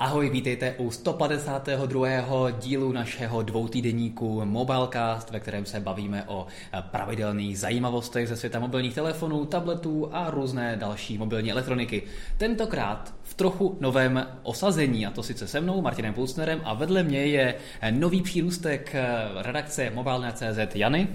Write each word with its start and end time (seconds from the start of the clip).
Ahoj, 0.00 0.30
vítejte 0.30 0.74
u 0.78 0.90
152. 0.90 2.50
dílu 2.50 2.92
našeho 2.92 3.42
dvoutýdenníku 3.42 4.44
Mobilecast, 4.44 5.30
ve 5.30 5.40
kterém 5.40 5.66
se 5.66 5.80
bavíme 5.80 6.24
o 6.26 6.46
pravidelných 6.80 7.58
zajímavostech 7.58 8.28
ze 8.28 8.36
světa 8.36 8.58
mobilních 8.58 8.94
telefonů, 8.94 9.46
tabletů 9.46 10.08
a 10.12 10.30
různé 10.30 10.76
další 10.76 11.18
mobilní 11.18 11.52
elektroniky. 11.52 12.02
Tentokrát 12.36 13.14
v 13.22 13.34
trochu 13.34 13.76
novém 13.80 14.26
osazení, 14.42 15.06
a 15.06 15.10
to 15.10 15.22
sice 15.22 15.48
se 15.48 15.60
mnou, 15.60 15.82
Martinem 15.82 16.14
Pulsnerem, 16.14 16.60
a 16.64 16.74
vedle 16.74 17.02
mě 17.02 17.26
je 17.26 17.54
nový 17.90 18.22
přírůstek 18.22 18.94
redakce 19.42 19.90
Mobile.cz 19.90 20.74
Jany. 20.74 21.08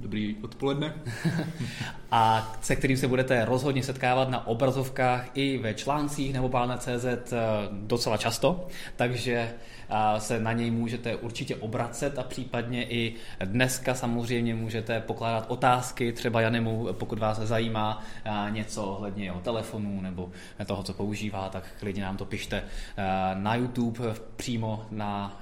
Dobrý 0.00 0.36
odpoledne. 0.42 0.94
a 2.14 2.52
se 2.60 2.76
kterým 2.76 2.96
se 2.96 3.08
budete 3.08 3.44
rozhodně 3.44 3.82
setkávat 3.82 4.28
na 4.28 4.46
obrazovkách 4.46 5.28
i 5.34 5.58
ve 5.58 5.74
článcích 5.74 6.32
nebo 6.32 6.50
CZ 6.78 7.04
eh, 7.04 7.38
docela 7.70 8.16
často, 8.16 8.66
takže 8.96 9.54
se 10.18 10.40
na 10.40 10.52
něj 10.52 10.70
můžete 10.70 11.16
určitě 11.16 11.56
obracet 11.56 12.18
a 12.18 12.22
případně 12.22 12.84
i 12.84 13.14
dneska 13.44 13.94
samozřejmě 13.94 14.54
můžete 14.54 15.00
pokládat 15.00 15.44
otázky 15.48 16.12
třeba 16.12 16.40
Janemu, 16.40 16.88
pokud 16.92 17.18
vás 17.18 17.38
zajímá 17.38 18.02
něco 18.50 18.84
ohledně 18.84 19.24
jeho 19.24 19.40
telefonu 19.40 20.00
nebo 20.00 20.30
toho, 20.66 20.82
co 20.82 20.92
používá, 20.92 21.48
tak 21.48 21.64
klidně 21.80 22.02
nám 22.02 22.16
to 22.16 22.24
pište 22.24 22.62
na 23.34 23.54
YouTube 23.54 24.14
přímo, 24.36 24.86
na, 24.90 25.40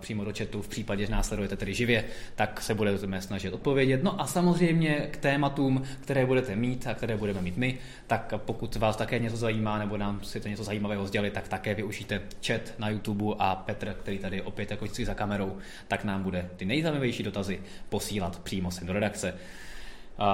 přímo 0.00 0.24
do 0.24 0.32
chatu 0.38 0.62
v 0.62 0.68
případě, 0.68 1.06
že 1.06 1.12
nás 1.12 1.26
sledujete 1.26 1.56
tedy 1.56 1.74
živě, 1.74 2.04
tak 2.34 2.60
se 2.60 2.74
budeme 2.74 3.22
snažit 3.22 3.54
odpovědět. 3.54 4.02
No 4.02 4.20
a 4.20 4.26
samozřejmě 4.26 5.08
k 5.10 5.16
tématům, 5.16 5.82
které 6.08 6.26
budete 6.26 6.56
mít 6.56 6.86
a 6.86 6.94
které 6.94 7.16
budeme 7.16 7.40
mít 7.42 7.56
my, 7.56 7.78
tak 8.06 8.32
pokud 8.36 8.76
vás 8.76 8.96
také 8.96 9.18
něco 9.18 9.36
zajímá 9.36 9.78
nebo 9.78 9.96
nám 9.96 10.24
si 10.24 10.40
to 10.40 10.48
něco 10.48 10.64
zajímavého 10.64 11.06
sdělit, 11.06 11.32
tak 11.32 11.48
také 11.48 11.74
využijte 11.74 12.22
chat 12.46 12.60
na 12.78 12.88
YouTube 12.88 13.24
a 13.38 13.54
Petr, 13.56 13.94
který 14.00 14.18
tady 14.18 14.42
opět 14.42 14.70
jako 14.70 14.86
za 15.04 15.14
kamerou, 15.14 15.58
tak 15.88 16.04
nám 16.04 16.22
bude 16.22 16.48
ty 16.56 16.64
nejzajímavější 16.64 17.22
dotazy 17.22 17.60
posílat 17.88 18.38
přímo 18.38 18.70
sem 18.70 18.86
do 18.86 18.92
redakce. 18.92 19.34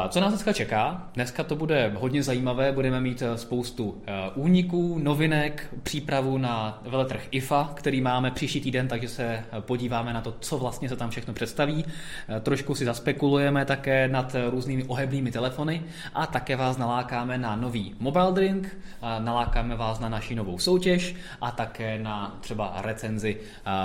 Co 0.08 0.20
nás 0.20 0.32
dneska 0.32 0.52
čeká? 0.52 1.08
Dneska 1.14 1.44
to 1.44 1.56
bude 1.56 1.92
hodně 1.94 2.22
zajímavé, 2.22 2.72
budeme 2.72 3.00
mít 3.00 3.22
eh, 3.22 3.38
spoustu 3.38 4.02
eh, 4.06 4.12
úniků, 4.34 4.98
novinek, 4.98 5.74
přípravu 5.82 6.38
na 6.38 6.82
veletrh 6.86 7.28
IFA, 7.30 7.72
který 7.74 8.00
máme 8.00 8.30
příští 8.30 8.60
týden, 8.60 8.88
takže 8.88 9.08
se 9.08 9.24
eh, 9.24 9.44
podíváme 9.60 10.12
na 10.12 10.20
to, 10.20 10.34
co 10.40 10.58
vlastně 10.58 10.88
se 10.88 10.96
tam 10.96 11.10
všechno 11.10 11.34
představí. 11.34 11.84
Trošku 12.42 12.74
si 12.74 12.84
zaspekulujeme 12.84 13.64
také 13.64 14.08
nad 14.08 14.36
různými 14.50 14.84
ohebnými 14.84 15.30
telefony 15.30 15.82
a 16.14 16.26
také 16.26 16.56
vás 16.56 16.76
nalákáme 16.76 17.38
na 17.38 17.56
nový 17.56 17.94
mobile 17.98 18.32
drink, 18.32 18.76
nalákáme 19.18 19.76
vás 19.76 20.00
na 20.00 20.08
naši 20.08 20.34
novou 20.34 20.58
soutěž 20.58 21.14
a 21.40 21.50
také 21.50 21.98
na 21.98 22.38
třeba 22.40 22.74
recenzi 22.82 23.36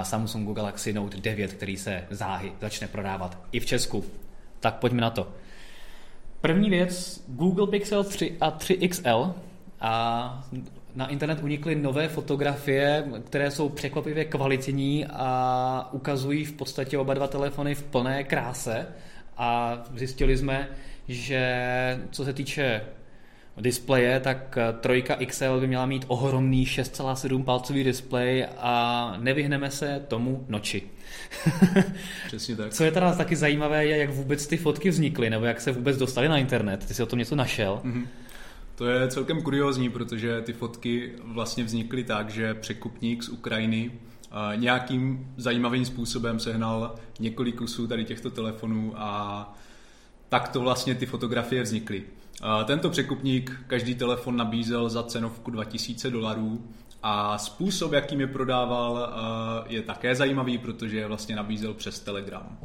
Samsungu 0.03 0.53
Galaxy 0.53 0.93
Note 0.93 1.17
9, 1.17 1.53
který 1.53 1.77
se 1.77 2.03
záhy 2.09 2.51
začne 2.61 2.87
prodávat 2.87 3.37
i 3.51 3.59
v 3.59 3.65
Česku. 3.65 4.05
Tak 4.59 4.75
pojďme 4.75 5.01
na 5.01 5.09
to. 5.09 5.27
První 6.41 6.69
věc, 6.69 7.23
Google 7.27 7.67
Pixel 7.67 8.03
3 8.03 8.37
a 8.41 8.51
3 8.51 8.77
XL 8.89 9.33
a 9.81 10.47
na 10.95 11.07
internet 11.07 11.43
unikly 11.43 11.75
nové 11.75 12.07
fotografie, 12.07 13.07
které 13.25 13.51
jsou 13.51 13.69
překvapivě 13.69 14.25
kvalitní 14.25 15.05
a 15.05 15.89
ukazují 15.91 16.45
v 16.45 16.53
podstatě 16.53 16.97
oba 16.97 17.13
dva 17.13 17.27
telefony 17.27 17.75
v 17.75 17.83
plné 17.83 18.23
kráse. 18.23 18.87
A 19.37 19.77
zjistili 19.95 20.37
jsme, 20.37 20.67
že 21.07 21.99
co 22.11 22.25
se 22.25 22.33
týče 22.33 22.81
displeje, 23.61 24.19
tak 24.19 24.57
trojka 24.79 25.17
XL 25.25 25.59
by 25.59 25.67
měla 25.67 25.85
mít 25.85 26.05
ohromný 26.07 26.65
6,7 26.65 27.43
palcový 27.43 27.83
displej 27.83 28.47
a 28.57 29.13
nevyhneme 29.19 29.71
se 29.71 30.05
tomu 30.07 30.45
noči. 30.47 30.81
Přesně 32.27 32.55
tak. 32.55 32.73
Co 32.73 32.83
je 32.83 32.91
teda 32.91 33.15
taky 33.15 33.35
zajímavé, 33.35 33.85
je, 33.85 33.97
jak 33.97 34.09
vůbec 34.09 34.47
ty 34.47 34.57
fotky 34.57 34.89
vznikly, 34.89 35.29
nebo 35.29 35.45
jak 35.45 35.61
se 35.61 35.71
vůbec 35.71 35.97
dostaly 35.97 36.27
na 36.27 36.37
internet. 36.37 36.85
Ty 36.85 36.93
jsi 36.93 37.03
o 37.03 37.05
tom 37.05 37.19
něco 37.19 37.35
našel? 37.35 37.81
Mm-hmm. 37.83 38.07
To 38.75 38.87
je 38.87 39.07
celkem 39.07 39.41
kuriozní, 39.41 39.89
protože 39.89 40.41
ty 40.41 40.53
fotky 40.53 41.11
vlastně 41.23 41.63
vznikly 41.63 42.03
tak, 42.03 42.29
že 42.29 42.53
překupník 42.53 43.23
z 43.23 43.29
Ukrajiny 43.29 43.91
nějakým 44.55 45.33
zajímavým 45.37 45.85
způsobem 45.85 46.39
sehnal 46.39 46.95
několik 47.19 47.55
kusů 47.55 47.87
tady 47.87 48.05
těchto 48.05 48.29
telefonů 48.29 48.93
a 48.95 49.53
tak 50.29 50.49
to 50.49 50.59
vlastně 50.59 50.95
ty 50.95 51.05
fotografie 51.05 51.63
vznikly. 51.63 52.03
Tento 52.65 52.89
překupník 52.89 53.63
každý 53.67 53.95
telefon 53.95 54.37
nabízel 54.37 54.89
za 54.89 55.03
cenovku 55.03 55.51
2000 55.51 56.09
dolarů 56.09 56.67
a 57.03 57.37
způsob, 57.37 57.93
jakým 57.93 58.21
je 58.21 58.27
prodával, 58.27 59.13
je 59.67 59.81
také 59.81 60.15
zajímavý, 60.15 60.57
protože 60.57 60.97
je 60.97 61.07
vlastně 61.07 61.35
nabízel 61.35 61.73
přes 61.73 61.99
Telegram. 61.99 62.57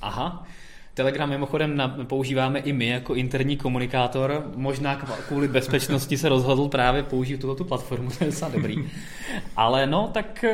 Aha. 0.00 0.46
Telegram 0.94 1.30
mimochodem 1.30 1.82
používáme 2.04 2.58
i 2.58 2.72
my 2.72 2.86
jako 2.86 3.14
interní 3.14 3.56
komunikátor. 3.56 4.50
Možná 4.56 4.96
kvůli 5.28 5.48
bezpečnosti 5.48 6.18
se 6.18 6.28
rozhodl 6.28 6.68
právě 6.68 7.02
použít 7.02 7.40
tuto 7.40 7.54
tu 7.54 7.64
platformu, 7.64 8.10
to 8.18 8.24
je 8.24 8.30
docela 8.30 8.50
dobrý. 8.50 8.90
Ale 9.56 9.86
no, 9.86 10.10
tak 10.14 10.44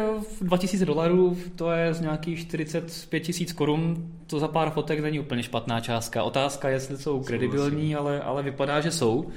2000 0.41 0.87
dolarů, 0.87 1.39
to 1.57 1.71
je 1.71 1.95
z 1.95 2.01
nějakých 2.01 2.41
45 2.41 3.21
tisíc 3.21 3.53
korun, 3.53 4.13
to 4.27 4.39
za 4.39 4.49
pár 4.49 4.71
fotek 4.71 5.01
není 5.01 5.21
úplně 5.21 5.43
špatná 5.43 5.81
částka. 5.81 6.23
Otázka 6.23 6.69
je, 6.69 6.75
jestli 6.75 6.99
jsou 6.99 7.23
kredibilní, 7.23 7.95
ale, 7.95 8.21
ale 8.21 8.43
vypadá, 8.43 8.81
že 8.81 8.91
jsou. 8.91 9.29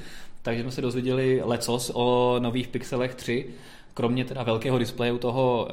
Takže 0.41 0.61
jsme 0.61 0.71
se 0.71 0.81
dozvěděli 0.81 1.41
lecos 1.43 1.91
o 1.93 2.35
nových 2.39 2.67
Pixelech 2.67 3.15
3 3.15 3.45
kromě 3.93 4.25
teda 4.25 4.43
velkého 4.43 4.77
displeje 4.77 5.17
toho 5.17 5.69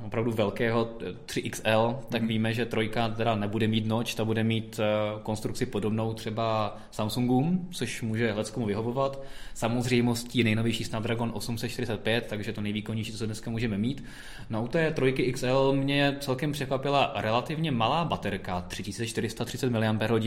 uh, 0.00 0.06
opravdu 0.06 0.32
velkého 0.32 0.88
3XL, 1.26 1.96
eh, 1.98 2.04
tak 2.08 2.22
mm. 2.22 2.28
víme, 2.28 2.54
že 2.54 2.66
trojka 2.66 3.08
teda 3.08 3.34
nebude 3.34 3.68
mít 3.68 3.86
noč, 3.86 4.14
ta 4.14 4.24
bude 4.24 4.44
mít 4.44 4.80
uh, 4.80 5.20
konstrukci 5.20 5.66
podobnou 5.66 6.14
třeba 6.14 6.76
Samsungům, 6.90 7.68
což 7.70 8.02
může 8.02 8.32
leckomu 8.32 8.66
vyhovovat. 8.66 9.22
Samozřejmostí 9.54 10.44
nejnovější 10.44 10.84
Snapdragon 10.84 11.30
845, 11.34 12.26
takže 12.28 12.52
to 12.52 12.60
nejvýkonnější, 12.60 13.12
co 13.12 13.26
dneska 13.26 13.50
můžeme 13.50 13.78
mít. 13.78 14.04
No 14.50 14.64
u 14.64 14.68
té 14.68 14.90
trojky 14.90 15.32
XL 15.32 15.72
mě 15.72 16.16
celkem 16.20 16.52
překvapila 16.52 17.12
relativně 17.16 17.70
malá 17.70 18.04
baterka, 18.04 18.60
3430 18.60 19.70
mAh 19.70 19.82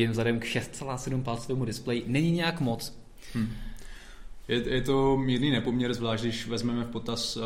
vzhledem 0.09 0.39
k 0.39 0.43
6,7 0.43 1.23
palcovému 1.23 1.65
displeji. 1.65 2.03
Není 2.07 2.31
nějak 2.31 2.61
moc. 2.61 3.01
Hmm. 3.33 3.49
Je, 4.47 4.73
je 4.73 4.81
to 4.81 5.17
mírný 5.17 5.51
nepoměr, 5.51 5.93
zvlášť 5.93 6.23
když 6.23 6.47
vezmeme 6.47 6.83
v 6.83 6.87
potaz 6.87 7.37
uh, 7.37 7.43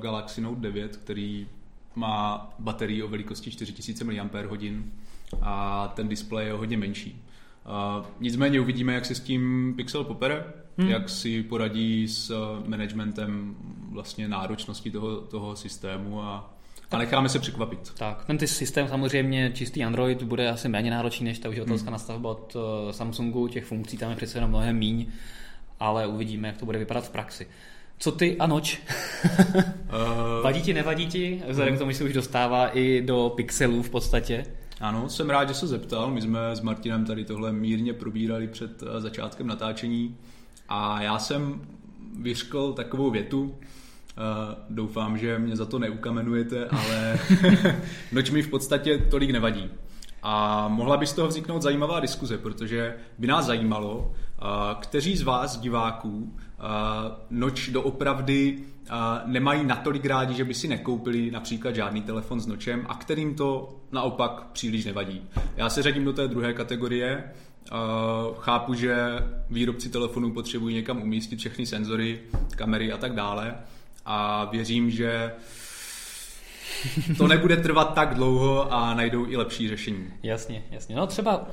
Galaxy 0.00 0.40
Note 0.40 0.60
9, 0.60 0.96
který 0.96 1.46
má 1.94 2.50
baterii 2.58 3.02
o 3.02 3.08
velikosti 3.08 3.50
4000 3.50 4.04
mAh 4.04 4.16
a 5.42 5.88
ten 5.96 6.08
displej 6.08 6.46
je 6.46 6.52
hodně 6.52 6.76
menší. 6.76 7.22
Uh, 7.98 8.06
nicméně 8.20 8.60
uvidíme, 8.60 8.94
jak 8.94 9.06
se 9.06 9.14
s 9.14 9.20
tím 9.20 9.74
Pixel 9.76 10.04
popere, 10.04 10.44
hmm. 10.78 10.88
jak 10.88 11.08
si 11.08 11.42
poradí 11.42 12.08
s 12.08 12.30
uh, 12.30 12.68
managementem 12.68 13.56
vlastně 13.90 14.28
náročnosti 14.28 14.90
toho, 14.90 15.20
toho 15.20 15.56
systému 15.56 16.22
a 16.22 16.52
a 16.90 16.98
necháme 16.98 17.28
se 17.28 17.38
překvapit. 17.38 17.92
Tak, 17.98 18.24
ten 18.24 18.38
ty 18.38 18.46
systém 18.46 18.88
samozřejmě 18.88 19.50
čistý 19.54 19.84
Android 19.84 20.22
bude 20.22 20.50
asi 20.50 20.68
méně 20.68 20.90
náročný 20.90 21.24
než 21.24 21.38
ta 21.38 21.48
uživatelská 21.48 21.86
hmm. 21.86 21.92
nastavba 21.92 22.30
od 22.30 22.56
Samsungu, 22.90 23.48
těch 23.48 23.64
funkcí 23.64 23.96
tam 23.96 24.10
je 24.10 24.16
přece 24.16 24.38
jenom 24.38 24.50
mnohem 24.50 24.76
míň 24.76 25.06
ale 25.80 26.06
uvidíme, 26.06 26.48
jak 26.48 26.56
to 26.56 26.64
bude 26.64 26.78
vypadat 26.78 27.04
v 27.04 27.10
praxi. 27.10 27.46
Co 27.98 28.12
ty 28.12 28.36
a 28.38 28.46
noč? 28.46 28.82
uh... 29.24 29.62
Vadí 30.42 30.62
ti, 30.62 30.74
nevadí 30.74 31.06
ti? 31.06 31.42
Vzhledem 31.48 31.76
k 31.76 31.78
tomu, 31.78 31.90
že 31.90 31.96
se 31.96 32.04
už 32.04 32.12
dostává 32.12 32.68
i 32.68 33.02
do 33.06 33.32
pixelů 33.36 33.82
v 33.82 33.90
podstatě. 33.90 34.46
Ano, 34.80 35.08
jsem 35.08 35.30
rád, 35.30 35.48
že 35.48 35.54
se 35.54 35.66
zeptal. 35.66 36.10
My 36.10 36.22
jsme 36.22 36.38
s 36.56 36.60
Martinem 36.60 37.04
tady 37.04 37.24
tohle 37.24 37.52
mírně 37.52 37.92
probírali 37.92 38.48
před 38.48 38.82
eh, 38.82 39.00
začátkem 39.00 39.46
natáčení 39.46 40.16
a 40.68 41.02
já 41.02 41.18
jsem 41.18 41.60
vyřkl 42.18 42.72
takovou 42.72 43.10
větu, 43.10 43.42
uh, 43.42 43.54
doufám, 44.70 45.18
že 45.18 45.38
mě 45.38 45.56
za 45.56 45.66
to 45.66 45.78
neukamenujete, 45.78 46.68
ale 46.68 47.18
noč 48.12 48.30
mi 48.30 48.42
v 48.42 48.48
podstatě 48.48 48.98
tolik 48.98 49.30
nevadí. 49.30 49.70
A 50.28 50.68
mohla 50.68 50.96
by 50.96 51.06
z 51.06 51.12
toho 51.12 51.28
vzniknout 51.28 51.62
zajímavá 51.62 52.00
diskuze, 52.00 52.38
protože 52.38 52.94
by 53.18 53.26
nás 53.26 53.46
zajímalo, 53.46 54.12
kteří 54.80 55.16
z 55.16 55.22
vás, 55.22 55.58
diváků, 55.58 56.36
noč 57.30 57.68
doopravdy 57.68 58.58
nemají 59.26 59.64
natolik 59.64 60.06
rádi, 60.06 60.34
že 60.34 60.44
by 60.44 60.54
si 60.54 60.68
nekoupili 60.68 61.30
například 61.30 61.74
žádný 61.74 62.02
telefon 62.02 62.40
s 62.40 62.46
nočem 62.46 62.86
a 62.88 62.94
kterým 62.94 63.34
to 63.34 63.76
naopak 63.92 64.46
příliš 64.52 64.84
nevadí. 64.84 65.22
Já 65.56 65.70
se 65.70 65.82
řadím 65.82 66.04
do 66.04 66.12
té 66.12 66.28
druhé 66.28 66.52
kategorie. 66.52 67.24
Chápu, 68.38 68.74
že 68.74 68.96
výrobci 69.50 69.88
telefonů 69.88 70.32
potřebují 70.32 70.74
někam 70.74 71.02
umístit 71.02 71.38
všechny 71.38 71.66
senzory, 71.66 72.20
kamery 72.56 72.92
a 72.92 72.96
tak 72.96 73.14
dále 73.14 73.54
a 74.06 74.44
věřím, 74.44 74.90
že 74.90 75.32
to 77.18 77.28
nebude 77.28 77.56
trvat 77.56 77.94
tak 77.94 78.14
dlouho 78.14 78.72
a 78.72 78.94
najdou 78.94 79.26
i 79.26 79.36
lepší 79.36 79.68
řešení. 79.68 80.06
Jasně, 80.22 80.62
jasně. 80.70 80.96
No 80.96 81.06
třeba 81.06 81.38
uh, 81.38 81.46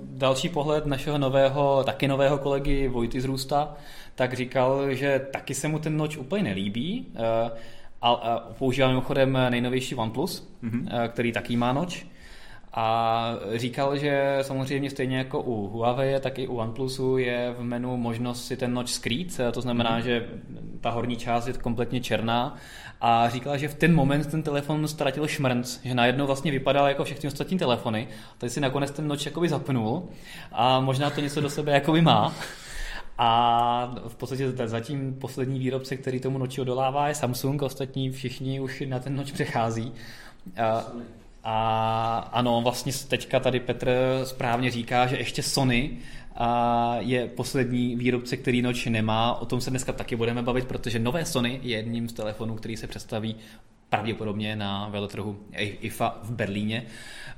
další 0.00 0.48
pohled 0.48 0.86
našeho 0.86 1.18
nového, 1.18 1.84
taky 1.84 2.08
nového 2.08 2.38
kolegy 2.38 2.88
Vojty 2.88 3.20
z 3.20 3.24
Růsta, 3.24 3.74
tak 4.14 4.32
říkal, 4.32 4.94
že 4.94 5.26
taky 5.32 5.54
se 5.54 5.68
mu 5.68 5.78
ten 5.78 5.96
noč 5.96 6.16
úplně 6.16 6.42
nelíbí, 6.42 7.06
uh, 7.14 7.58
A, 8.02 8.10
a 8.12 8.40
používám 8.58 8.90
mimochodem 8.90 9.38
nejnovější 9.50 9.94
OnePlus, 9.94 10.48
mm-hmm. 10.64 11.08
který 11.08 11.32
taky 11.32 11.56
má 11.56 11.72
noč. 11.72 12.06
A 12.72 13.36
říkal, 13.54 13.96
že 13.96 14.38
samozřejmě 14.42 14.90
stejně 14.90 15.18
jako 15.18 15.42
u 15.42 15.68
Huawei, 15.68 16.20
tak 16.20 16.38
i 16.38 16.48
u 16.48 16.56
OnePlusu 16.56 17.18
je 17.18 17.54
v 17.58 17.62
menu 17.62 17.96
možnost 17.96 18.46
si 18.46 18.56
ten 18.56 18.72
noč 18.72 18.88
skrýt, 18.88 19.40
to 19.52 19.60
znamená, 19.60 19.96
mm. 19.96 20.02
že 20.02 20.28
ta 20.80 20.90
horní 20.90 21.16
část 21.16 21.46
je 21.46 21.52
kompletně 21.52 22.00
černá 22.00 22.56
a 23.00 23.28
říkala, 23.28 23.56
že 23.56 23.68
v 23.68 23.74
ten 23.74 23.94
moment 23.94 24.26
ten 24.26 24.42
telefon 24.42 24.88
ztratil 24.88 25.26
šmrnc, 25.26 25.80
že 25.84 25.94
najednou 25.94 26.26
vlastně 26.26 26.50
vypadal 26.50 26.88
jako 26.88 27.04
všechny 27.04 27.26
ostatní 27.26 27.58
telefony, 27.58 28.08
teď 28.38 28.52
si 28.52 28.60
nakonec 28.60 28.90
ten 28.90 29.08
noč 29.08 29.26
jakoby 29.26 29.48
zapnul 29.48 30.08
a 30.52 30.80
možná 30.80 31.10
to 31.10 31.20
něco 31.20 31.40
do 31.40 31.50
sebe 31.50 31.72
jakoby 31.72 32.02
má. 32.02 32.34
A 33.18 33.94
v 34.08 34.14
podstatě 34.14 34.52
zatím 34.64 35.14
poslední 35.14 35.58
výrobce, 35.58 35.96
který 35.96 36.20
tomu 36.20 36.38
noči 36.38 36.60
odolává, 36.60 37.08
je 37.08 37.14
Samsung, 37.14 37.62
ostatní 37.62 38.10
všichni 38.10 38.60
už 38.60 38.82
na 38.88 38.98
ten 38.98 39.16
noč 39.16 39.32
přechází. 39.32 39.92
A 41.44 42.30
ano, 42.32 42.60
vlastně 42.62 42.92
teďka 43.08 43.40
tady 43.40 43.60
Petr 43.60 43.90
správně 44.24 44.70
říká, 44.70 45.06
že 45.06 45.16
ještě 45.16 45.42
Sony 45.42 45.98
a 46.36 46.96
je 46.98 47.26
poslední 47.28 47.96
výrobce, 47.96 48.36
který 48.36 48.62
noč 48.62 48.86
nemá. 48.86 49.34
O 49.34 49.46
tom 49.46 49.60
se 49.60 49.70
dneska 49.70 49.92
taky 49.92 50.16
budeme 50.16 50.42
bavit, 50.42 50.64
protože 50.64 50.98
nové 50.98 51.24
Sony 51.24 51.60
je 51.62 51.76
jedním 51.76 52.08
z 52.08 52.12
telefonů, 52.12 52.54
který 52.54 52.76
se 52.76 52.86
představí 52.86 53.36
pravděpodobně 53.90 54.56
na 54.56 54.88
veletrhu 54.88 55.36
IFA 55.56 56.18
v 56.22 56.30
Berlíně. 56.30 56.86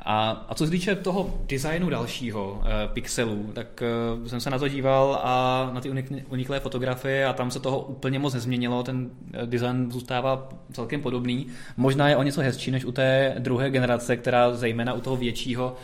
A, 0.04 0.30
a 0.48 0.54
co 0.54 0.64
se 0.64 0.70
týče 0.70 0.94
toho 0.94 1.40
designu 1.46 1.90
dalšího 1.90 2.52
uh, 2.52 2.66
pixelů, 2.92 3.50
tak 3.54 3.82
uh, 4.20 4.26
jsem 4.26 4.40
se 4.40 4.50
na 4.50 4.58
to 4.58 4.68
díval 4.68 5.20
a 5.24 5.70
na 5.72 5.80
ty 5.80 5.90
uniklé 6.28 6.60
fotografie 6.60 7.26
a 7.26 7.32
tam 7.32 7.50
se 7.50 7.60
toho 7.60 7.80
úplně 7.80 8.18
moc 8.18 8.34
nezměnilo, 8.34 8.82
ten 8.82 9.10
eh, 9.32 9.46
design 9.46 9.92
zůstává 9.92 10.48
celkem 10.72 11.00
podobný. 11.00 11.46
Možná 11.76 12.08
je 12.08 12.16
o 12.16 12.22
něco 12.22 12.40
hezčí 12.40 12.70
než 12.70 12.84
u 12.84 12.92
té 12.92 13.34
druhé 13.38 13.70
generace, 13.70 14.16
která 14.16 14.54
zejména 14.54 14.92
u 14.92 15.00
toho 15.00 15.16
většího 15.16 15.76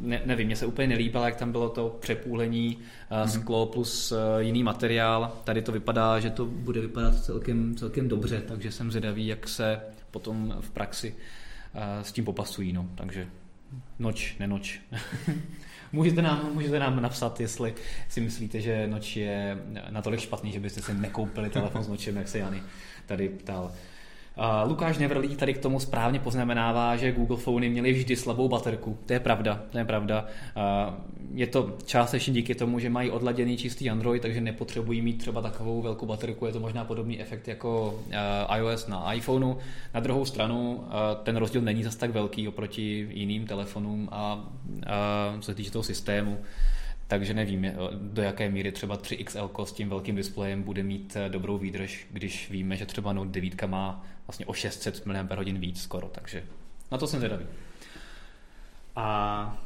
ne, 0.00 0.22
nevím, 0.24 0.46
mně 0.46 0.56
se 0.56 0.66
úplně 0.66 0.88
nelíbilo, 0.88 1.24
jak 1.24 1.36
tam 1.36 1.52
bylo 1.52 1.68
to 1.68 1.96
přepůlení 2.00 2.78
uh, 3.22 3.28
sklo 3.28 3.66
plus 3.66 4.12
uh, 4.12 4.18
jiný 4.38 4.62
materiál. 4.62 5.32
Tady 5.44 5.62
to 5.62 5.72
vypadá, 5.72 6.20
že 6.20 6.30
to 6.30 6.46
bude 6.46 6.80
vypadat 6.80 7.24
celkem, 7.24 7.76
celkem 7.76 8.08
dobře, 8.08 8.42
takže 8.48 8.72
jsem 8.72 8.90
zvědavý, 8.90 9.26
jak 9.26 9.48
se 9.48 9.80
potom 10.10 10.56
v 10.60 10.70
praxi 10.70 11.14
uh, 11.14 11.80
s 12.02 12.12
tím 12.12 12.24
popasují. 12.24 12.72
No. 12.72 12.88
Takže 12.94 13.26
noč, 13.98 14.36
nenoč. 14.38 14.80
můžete, 15.92 16.22
nám, 16.22 16.50
můžete 16.54 16.78
nám 16.78 17.02
napsat, 17.02 17.40
jestli 17.40 17.74
si 18.08 18.20
myslíte, 18.20 18.60
že 18.60 18.86
noč 18.86 19.16
je 19.16 19.58
natolik 19.90 20.20
špatný, 20.20 20.52
že 20.52 20.60
byste 20.60 20.82
si 20.82 20.94
nekoupili 20.94 21.50
telefon 21.50 21.84
s 21.84 21.88
nočem, 21.88 22.16
jak 22.16 22.28
se 22.28 22.38
Jany 22.38 22.62
tady 23.06 23.28
ptal. 23.28 23.72
Lukáš 24.66 24.98
Neverlí 24.98 25.36
tady 25.36 25.54
k 25.54 25.58
tomu 25.58 25.80
správně 25.80 26.18
poznamenává, 26.18 26.96
že 26.96 27.12
Google 27.12 27.36
Phony 27.36 27.68
měly 27.68 27.92
vždy 27.92 28.16
slabou 28.16 28.48
baterku. 28.48 28.98
To 29.06 29.12
je 29.12 29.20
pravda, 29.20 29.62
to 29.70 29.78
je 29.78 29.84
pravda. 29.84 30.26
Je 31.34 31.46
to 31.46 31.76
částečně 31.86 32.32
díky 32.32 32.54
tomu, 32.54 32.78
že 32.78 32.90
mají 32.90 33.10
odladěný 33.10 33.56
čistý 33.56 33.90
Android, 33.90 34.22
takže 34.22 34.40
nepotřebují 34.40 35.02
mít 35.02 35.18
třeba 35.18 35.42
takovou 35.42 35.82
velkou 35.82 36.06
baterku. 36.06 36.46
Je 36.46 36.52
to 36.52 36.60
možná 36.60 36.84
podobný 36.84 37.20
efekt 37.20 37.48
jako 37.48 38.00
iOS 38.56 38.86
na 38.86 39.12
iPhoneu. 39.12 39.54
Na 39.94 40.00
druhou 40.00 40.24
stranu 40.24 40.84
ten 41.22 41.36
rozdíl 41.36 41.62
není 41.62 41.84
zas 41.84 41.96
tak 41.96 42.10
velký 42.10 42.48
oproti 42.48 43.08
jiným 43.10 43.46
telefonům 43.46 44.08
a 44.12 44.48
co 45.40 45.46
se 45.46 45.54
týče 45.54 45.70
toho 45.70 45.82
systému. 45.82 46.38
Takže 47.10 47.34
nevím, 47.34 47.72
do 47.92 48.22
jaké 48.22 48.50
míry 48.50 48.72
třeba 48.72 48.96
3XL 48.96 49.64
s 49.64 49.72
tím 49.72 49.88
velkým 49.88 50.16
displejem 50.16 50.62
bude 50.62 50.82
mít 50.82 51.16
eh, 51.16 51.28
dobrou 51.28 51.58
výdrž, 51.58 52.06
když 52.10 52.50
víme, 52.50 52.76
že 52.76 52.86
třeba 52.86 53.12
Note 53.12 53.30
9 53.30 53.62
má 53.66 54.04
vlastně 54.30 54.46
o 54.46 54.52
600 54.52 55.06
mAh 55.06 55.38
víc 55.46 55.82
skoro, 55.82 56.08
takže 56.08 56.42
na 56.92 56.98
to 56.98 57.06
jsem 57.06 57.18
zvědavý. 57.20 57.46
A 58.96 59.58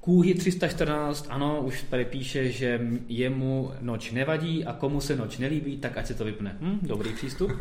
Kůhy 0.00 0.34
314, 0.34 1.26
ano, 1.30 1.60
už 1.60 1.82
tady 1.82 2.04
píše, 2.04 2.50
že 2.50 2.80
jemu 3.08 3.72
noč 3.80 4.12
nevadí 4.12 4.64
a 4.64 4.72
komu 4.72 5.00
se 5.00 5.16
noč 5.16 5.38
nelíbí, 5.38 5.76
tak 5.76 5.98
ať 5.98 6.06
se 6.06 6.14
to 6.14 6.24
vypne. 6.24 6.56
Hm, 6.60 6.78
dobrý 6.82 7.12
přístup. 7.12 7.52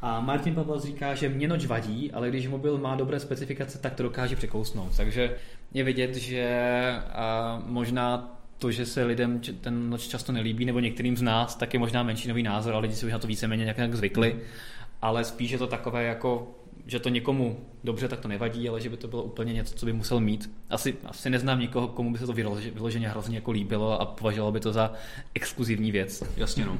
A 0.00 0.20
Martin 0.20 0.54
Pavel 0.54 0.80
říká, 0.80 1.14
že 1.14 1.28
mě 1.28 1.48
noč 1.48 1.66
vadí, 1.66 2.12
ale 2.12 2.30
když 2.30 2.48
mobil 2.48 2.78
má 2.78 2.96
dobré 2.96 3.20
specifikace, 3.20 3.78
tak 3.78 3.94
to 3.94 4.02
dokáže 4.02 4.36
překousnout. 4.36 4.96
Takže 4.96 5.36
je 5.74 5.84
vidět, 5.84 6.14
že 6.14 6.46
a 7.12 7.62
možná 7.66 8.38
to, 8.58 8.70
že 8.70 8.86
se 8.86 9.04
lidem 9.04 9.40
ten 9.60 9.90
noč 9.90 10.08
často 10.08 10.32
nelíbí, 10.32 10.64
nebo 10.64 10.80
některým 10.80 11.16
z 11.16 11.22
nás, 11.22 11.56
tak 11.56 11.74
je 11.74 11.80
možná 11.80 12.02
menšinový 12.02 12.42
názor, 12.42 12.72
ale 12.72 12.82
lidi 12.82 12.94
si 12.94 13.06
už 13.06 13.12
na 13.12 13.18
to 13.18 13.26
víceméně 13.26 13.64
nějak, 13.64 13.76
nějak 13.76 13.94
zvykli. 13.94 14.36
Ale 15.02 15.24
spíš 15.24 15.50
je 15.50 15.58
to 15.58 15.66
takové 15.66 16.04
jako 16.04 16.54
že 16.88 16.98
to 16.98 17.08
někomu 17.08 17.60
dobře, 17.84 18.08
tak 18.08 18.20
to 18.20 18.28
nevadí, 18.28 18.68
ale 18.68 18.80
že 18.80 18.90
by 18.90 18.96
to 18.96 19.08
bylo 19.08 19.22
úplně 19.22 19.52
něco, 19.52 19.74
co 19.74 19.86
by 19.86 19.92
musel 19.92 20.20
mít. 20.20 20.50
Asi, 20.70 20.96
asi 21.04 21.30
neznám 21.30 21.60
nikoho, 21.60 21.88
komu 21.88 22.12
by 22.12 22.18
se 22.18 22.26
to 22.26 22.32
vyloženě 22.72 23.08
hrozně 23.08 23.36
jako 23.36 23.50
líbilo 23.50 24.00
a 24.00 24.04
považoval 24.06 24.52
by 24.52 24.60
to 24.60 24.72
za 24.72 24.92
exkluzivní 25.34 25.92
věc. 25.92 26.22
Jasně 26.36 26.64
no. 26.64 26.78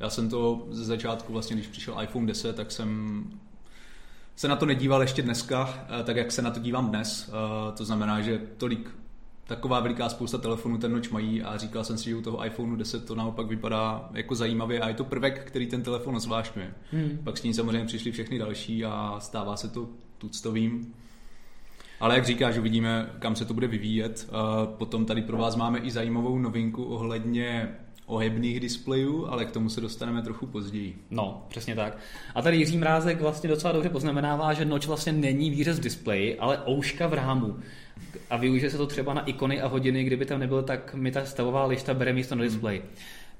Já 0.00 0.10
jsem 0.10 0.30
to 0.30 0.66
ze 0.70 0.84
začátku, 0.84 1.32
vlastně, 1.32 1.56
když 1.56 1.66
přišel 1.66 2.02
iPhone 2.02 2.26
10, 2.26 2.56
tak 2.56 2.72
jsem 2.72 3.24
se 4.36 4.48
na 4.48 4.56
to 4.56 4.66
nedíval 4.66 5.02
ještě 5.02 5.22
dneska, 5.22 5.86
eh, 6.00 6.04
tak 6.04 6.16
jak 6.16 6.32
se 6.32 6.42
na 6.42 6.50
to 6.50 6.60
dívám 6.60 6.88
dnes. 6.88 7.30
Eh, 7.30 7.72
to 7.76 7.84
znamená, 7.84 8.20
že 8.20 8.40
tolik 8.56 8.90
taková 9.46 9.80
veliká 9.80 10.08
spousta 10.08 10.38
telefonů 10.38 10.78
ten 10.78 10.92
noč 10.92 11.08
mají 11.08 11.42
a 11.42 11.56
říkal 11.56 11.84
jsem 11.84 11.98
si, 11.98 12.10
že 12.10 12.16
u 12.16 12.22
toho 12.22 12.46
iPhone 12.46 12.76
10 12.76 13.04
to 13.04 13.14
naopak 13.14 13.46
vypadá 13.46 14.10
jako 14.14 14.34
zajímavě 14.34 14.80
a 14.80 14.88
je 14.88 14.94
to 14.94 15.04
prvek, 15.04 15.44
který 15.44 15.66
ten 15.66 15.82
telefon 15.82 16.20
zvláštňuje. 16.20 16.74
Hmm. 16.92 17.18
Pak 17.24 17.38
s 17.38 17.42
ním 17.42 17.54
samozřejmě 17.54 17.84
přišly 17.86 18.12
všechny 18.12 18.38
další 18.38 18.84
a 18.84 19.16
stává 19.18 19.56
se 19.56 19.68
to 19.68 19.88
tuctovým. 20.18 20.94
Ale 22.00 22.14
jak 22.14 22.26
říkáš, 22.26 22.58
uvidíme, 22.58 23.10
kam 23.18 23.36
se 23.36 23.44
to 23.44 23.54
bude 23.54 23.66
vyvíjet. 23.66 24.28
Eh, 24.28 24.66
potom 24.78 25.06
tady 25.06 25.22
pro 25.22 25.36
vás 25.36 25.56
máme 25.56 25.78
i 25.78 25.90
zajímavou 25.90 26.38
novinku 26.38 26.84
ohledně 26.84 27.68
ohebných 28.06 28.60
displejů, 28.60 29.26
ale 29.26 29.44
k 29.44 29.50
tomu 29.50 29.68
se 29.68 29.80
dostaneme 29.80 30.22
trochu 30.22 30.46
později. 30.46 30.98
No, 31.10 31.46
přesně 31.48 31.74
tak. 31.74 31.98
A 32.34 32.42
tady 32.42 32.56
Jiří 32.56 32.78
Mrázek 32.78 33.20
vlastně 33.20 33.48
docela 33.48 33.72
dobře 33.72 33.88
poznamenává, 33.88 34.52
že 34.52 34.64
noč 34.64 34.86
vlastně 34.86 35.12
není 35.12 35.50
výřez 35.50 35.78
displeji, 35.78 36.38
ale 36.38 36.58
ouška 36.68 37.06
v 37.06 37.14
rámu. 37.14 37.56
A 38.30 38.36
využije 38.36 38.70
se 38.70 38.76
to 38.76 38.86
třeba 38.86 39.14
na 39.14 39.24
ikony 39.24 39.60
a 39.60 39.68
hodiny, 39.68 40.04
kdyby 40.04 40.26
tam 40.26 40.40
nebylo, 40.40 40.62
tak 40.62 40.94
mi 40.94 41.12
ta 41.12 41.24
stavová 41.24 41.66
lišta 41.66 41.94
bere 41.94 42.12
místo 42.12 42.34
na 42.34 42.42
displeji. 42.42 42.78
Hmm. 42.80 42.88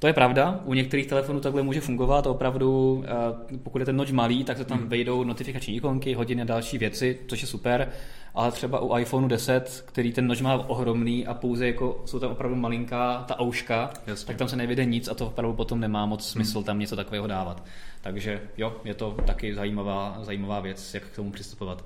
To 0.02 0.06
je 0.06 0.12
pravda, 0.12 0.60
u 0.64 0.74
některých 0.74 1.06
telefonů 1.06 1.40
takhle 1.40 1.62
může 1.62 1.80
fungovat, 1.80 2.26
opravdu, 2.26 3.04
eh, 3.06 3.58
pokud 3.62 3.78
je 3.78 3.84
ten 3.84 3.96
noč 3.96 4.10
malý, 4.10 4.44
tak 4.44 4.58
se 4.58 4.64
tam 4.64 4.78
hmm. 4.78 4.88
vejdou 4.88 5.24
notifikační 5.24 5.76
ikonky, 5.76 6.14
hodiny 6.14 6.42
a 6.42 6.44
další 6.44 6.78
věci, 6.78 7.18
což 7.26 7.40
je 7.40 7.48
super, 7.48 7.88
ale 8.34 8.52
třeba 8.52 8.80
u 8.80 8.98
iPhone 8.98 9.28
10, 9.28 9.84
který 9.86 10.12
ten 10.12 10.26
noč 10.26 10.40
má 10.40 10.68
ohromný 10.68 11.26
a 11.26 11.34
pouze 11.34 11.66
jako 11.66 12.02
jsou 12.04 12.18
tam 12.18 12.30
opravdu 12.30 12.56
malinká 12.56 13.24
ta 13.28 13.40
ouška, 13.40 13.90
Jasně. 14.06 14.26
tak 14.26 14.36
tam 14.36 14.48
se 14.48 14.56
nevyjde 14.56 14.84
nic 14.84 15.08
a 15.08 15.14
to 15.14 15.26
opravdu 15.26 15.56
potom 15.56 15.80
nemá 15.80 16.06
moc 16.06 16.28
smysl 16.28 16.58
hmm. 16.58 16.64
tam 16.64 16.78
něco 16.78 16.96
takového 16.96 17.26
dávat. 17.26 17.64
Takže 18.00 18.40
jo, 18.56 18.76
je 18.84 18.94
to 18.94 19.16
taky 19.26 19.54
zajímavá, 19.54 20.18
zajímavá 20.22 20.60
věc, 20.60 20.94
jak 20.94 21.02
k 21.02 21.16
tomu 21.16 21.30
přistupovat. 21.30 21.84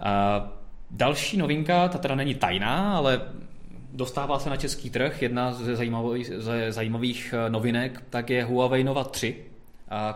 A 0.00 0.52
další 0.90 1.36
novinka, 1.36 1.88
ta 1.88 1.98
teda 1.98 2.14
není 2.14 2.34
tajná, 2.34 2.96
ale 2.96 3.20
dostává 3.92 4.38
se 4.38 4.50
na 4.50 4.56
český 4.56 4.90
trh. 4.90 5.22
Jedna 5.22 5.52
ze 5.52 5.76
zajímavých, 5.76 6.26
ze 6.36 6.72
zajímavých 6.72 7.34
eh, 7.36 7.50
novinek 7.50 8.02
tak 8.10 8.30
je 8.30 8.44
Huawei 8.44 8.84
Nova 8.84 9.04
3, 9.04 9.36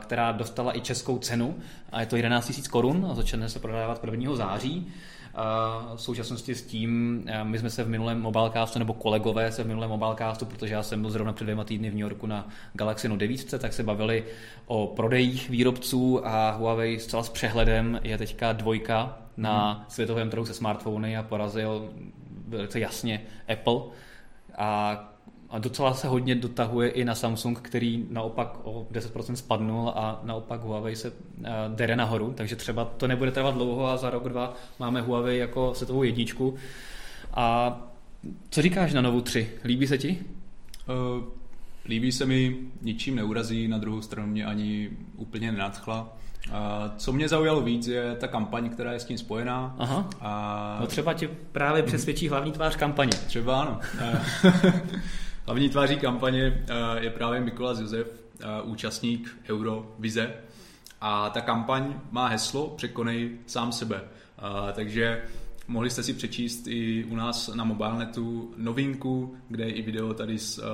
která 0.00 0.32
dostala 0.32 0.76
i 0.76 0.80
českou 0.80 1.18
cenu 1.18 1.56
a 1.92 2.00
je 2.00 2.06
to 2.06 2.16
11 2.16 2.48
000 2.48 2.62
korun 2.70 3.06
a 3.10 3.14
začne 3.14 3.48
se 3.48 3.58
prodávat 3.58 4.04
1. 4.04 4.36
září. 4.36 4.92
V 5.94 6.00
současnosti 6.00 6.54
s 6.54 6.62
tím, 6.62 7.22
eh, 7.26 7.44
my 7.44 7.58
jsme 7.58 7.70
se 7.70 7.84
v 7.84 7.88
minulém 7.88 8.20
mobilecastu, 8.20 8.78
nebo 8.78 8.94
kolegové 8.94 9.52
se 9.52 9.64
v 9.64 9.66
minulém 9.66 9.90
mobilecastu, 9.90 10.46
protože 10.46 10.74
já 10.74 10.82
jsem 10.82 11.00
byl 11.00 11.10
zrovna 11.10 11.32
před 11.32 11.44
dvěma 11.44 11.64
týdny 11.64 11.90
v 11.90 11.94
New 11.94 12.00
Yorku 12.00 12.26
na 12.26 12.48
Galaxy 12.72 13.08
Note 13.08 13.26
9, 13.26 13.58
tak 13.58 13.72
se 13.72 13.82
bavili 13.82 14.24
o 14.66 14.86
prodejích 14.86 15.50
výrobců 15.50 16.26
a 16.26 16.50
Huawei 16.50 17.00
zcela 17.00 17.22
s 17.22 17.28
přehledem 17.28 18.00
je 18.02 18.18
teďka 18.18 18.52
dvojka 18.52 19.18
na 19.36 19.72
hmm. 19.72 19.84
světovém 19.88 20.30
trhu 20.30 20.46
se 20.46 20.54
smartfony 20.54 21.16
a 21.16 21.22
porazil 21.22 21.90
velice 22.48 22.80
jasně 22.80 23.22
Apple 23.52 23.80
a 24.58 25.13
a 25.54 25.58
docela 25.58 25.94
se 25.94 26.08
hodně 26.08 26.34
dotahuje 26.34 26.88
i 26.88 27.04
na 27.04 27.14
Samsung, 27.14 27.58
který 27.60 28.06
naopak 28.10 28.56
o 28.62 28.86
10% 28.92 29.34
spadnul 29.34 29.88
a 29.88 30.20
naopak 30.22 30.60
Huawei 30.60 30.96
se 30.96 31.10
uh, 31.10 31.46
dere 31.74 31.96
nahoru, 31.96 32.32
takže 32.36 32.56
třeba 32.56 32.84
to 32.84 33.08
nebude 33.08 33.30
trvat 33.30 33.54
dlouho 33.54 33.86
a 33.86 33.96
za 33.96 34.10
rok, 34.10 34.28
dva 34.28 34.54
máme 34.78 35.00
Huawei 35.00 35.38
jako 35.38 35.74
světovou 35.74 36.02
jedničku. 36.02 36.54
A 37.34 37.76
co 38.50 38.62
říkáš 38.62 38.92
na 38.92 39.00
Novu 39.00 39.20
3? 39.20 39.50
Líbí 39.64 39.86
se 39.86 39.98
ti? 39.98 40.18
Uh, 40.88 41.24
líbí 41.84 42.12
se 42.12 42.26
mi, 42.26 42.56
ničím 42.82 43.16
neurazí, 43.16 43.68
na 43.68 43.78
druhou 43.78 44.02
stranu 44.02 44.28
mě 44.28 44.44
ani 44.44 44.90
úplně 45.16 45.52
nenadchla. 45.52 46.16
Co 46.96 47.12
mě 47.12 47.28
zaujalo 47.28 47.60
víc, 47.60 47.86
je 47.86 48.14
ta 48.14 48.28
kampaň, 48.28 48.68
která 48.68 48.92
je 48.92 49.00
s 49.00 49.04
tím 49.04 49.18
spojená. 49.18 49.76
Aha. 49.78 50.10
A... 50.20 50.76
No 50.80 50.86
třeba 50.86 51.14
ti 51.14 51.28
právě 51.52 51.82
přesvědčí 51.82 52.28
hlavní 52.28 52.52
tvář 52.52 52.76
kampaně. 52.76 53.12
Třeba 53.26 53.60
ano. 53.60 53.80
hlavní 55.46 55.68
tváří 55.68 55.96
kampaně 55.96 56.64
je 57.00 57.10
právě 57.10 57.40
Mikolas 57.40 57.78
Josef, 57.78 58.24
účastník 58.62 59.36
Eurovize. 59.50 60.34
A 61.00 61.30
ta 61.30 61.40
kampaň 61.40 61.94
má 62.10 62.26
heslo 62.26 62.68
Překonej 62.68 63.38
sám 63.46 63.72
sebe. 63.72 64.04
Takže 64.72 65.24
mohli 65.68 65.90
jste 65.90 66.02
si 66.02 66.14
přečíst 66.14 66.66
i 66.66 67.04
u 67.04 67.16
nás 67.16 67.48
na 67.54 67.64
mobilnetu 67.64 68.54
novinku, 68.56 69.36
kde 69.48 69.64
je 69.64 69.72
i 69.72 69.82
video 69.82 70.14
tady 70.14 70.38
s 70.38 70.64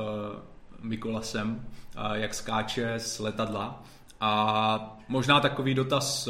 Mikolasem, 0.83 1.67
jak 2.13 2.35
skáče 2.35 2.95
z 2.99 3.19
letadla. 3.19 3.83
A 4.21 4.99
možná 5.09 5.41
takový 5.41 5.75
dotaz 5.75 6.29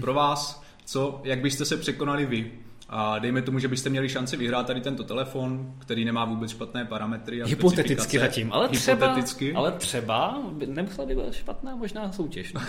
pro 0.00 0.14
vás, 0.14 0.64
co, 0.84 1.20
jak 1.24 1.40
byste 1.40 1.64
se 1.64 1.76
překonali 1.76 2.26
vy? 2.26 2.52
A 2.88 3.18
dejme 3.18 3.42
tomu, 3.42 3.58
že 3.58 3.68
byste 3.68 3.90
měli 3.90 4.08
šanci 4.08 4.36
vyhrát 4.36 4.66
tady 4.66 4.80
tento 4.80 5.04
telefon, 5.04 5.74
který 5.78 6.04
nemá 6.04 6.24
vůbec 6.24 6.50
špatné 6.50 6.84
parametry 6.84 7.42
a 7.42 7.46
Hypoteticky 7.46 8.18
zatím, 8.18 8.52
ale 8.52 8.68
třeba, 8.68 9.16
ale 9.54 9.72
třeba 9.72 10.38
nemusela 10.66 11.06
by 11.06 11.14
být 11.14 11.34
špatná 11.34 11.76
možná 11.76 12.12
soutěž. 12.12 12.52
No. 12.52 12.60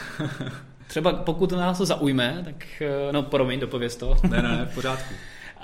třeba 0.88 1.14
pokud 1.14 1.52
nás 1.52 1.78
to 1.78 1.86
zaujme, 1.86 2.42
tak 2.46 2.82
eh, 2.82 3.12
no 3.12 3.24
promiň, 3.24 3.60
dopověz 3.60 3.96
to. 3.96 4.18
ne, 4.30 4.42
ne, 4.42 4.68
v 4.72 4.76
pořádku. 4.76 5.14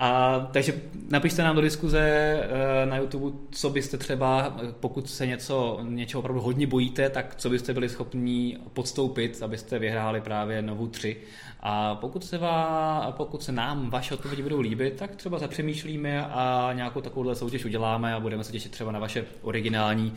A, 0.03 0.39
takže 0.51 0.74
napište 1.10 1.43
nám 1.43 1.55
do 1.55 1.62
diskuze 1.62 2.00
eh, 2.01 2.86
na 2.86 2.98
YouTube, 2.98 3.38
co 3.51 3.70
byste 3.70 3.98
třeba, 3.98 4.58
pokud 4.79 5.10
se 5.10 5.27
něco, 5.27 5.79
něčeho 5.84 6.20
opravdu 6.20 6.41
hodně 6.41 6.67
bojíte, 6.67 7.10
tak 7.10 7.36
co 7.36 7.50
byste 7.50 7.74
byli 7.74 7.89
schopni 7.89 8.58
podstoupit, 8.74 9.43
abyste 9.43 9.79
vyhráli 9.79 10.22
právě 10.22 10.62
novou 10.62 10.88
3. 10.88 11.17
A 11.60 11.96
pokud 11.96 12.25
se, 12.25 12.38
vá, 12.38 13.13
pokud 13.17 13.43
se 13.43 13.51
nám 13.51 13.89
vaše 13.89 14.13
odpovědi 14.13 14.43
budou 14.43 14.60
líbit, 14.60 14.93
tak 14.96 15.15
třeba 15.15 15.39
zapřemýšlíme 15.39 16.25
a 16.25 16.72
nějakou 16.74 17.01
takovouhle 17.01 17.36
soutěž 17.36 17.65
uděláme 17.65 18.13
a 18.13 18.20
budeme 18.20 18.43
se 18.43 18.51
těšit 18.51 18.72
třeba 18.72 18.91
na 18.91 19.00
vaše 19.00 19.25
originální 19.41 20.13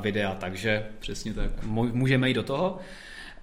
videa. 0.00 0.34
Takže 0.34 0.86
přesně 0.98 1.34
tak. 1.34 1.50
Můžeme 1.92 2.28
jít 2.28 2.34
do 2.34 2.42
toho. 2.42 2.78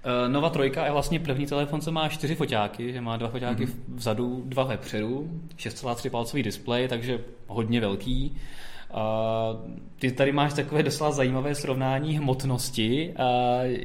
Eh, 0.03 0.29
Nova 0.29 0.49
trojka 0.49 0.85
je 0.85 0.91
vlastně 0.91 1.19
první 1.19 1.45
telefon, 1.45 1.81
co 1.81 1.91
má 1.91 2.09
čtyři 2.09 2.35
foťáky, 2.35 2.93
že 2.93 3.01
má 3.01 3.17
dva 3.17 3.29
foťáky 3.29 3.65
mm-hmm. 3.65 3.95
vzadu, 3.95 4.43
dva 4.45 4.63
vepředu, 4.63 5.29
6,3 5.57 6.09
palcový 6.09 6.43
displej, 6.43 6.87
takže 6.87 7.19
hodně 7.47 7.81
velký. 7.81 8.37
Uh, 8.93 9.69
ty 9.99 10.11
tady 10.11 10.31
máš 10.31 10.53
takové 10.53 10.83
doslova 10.83 11.11
zajímavé 11.11 11.55
srovnání 11.55 12.17
hmotnosti. 12.17 13.13
Uh, 13.19 13.77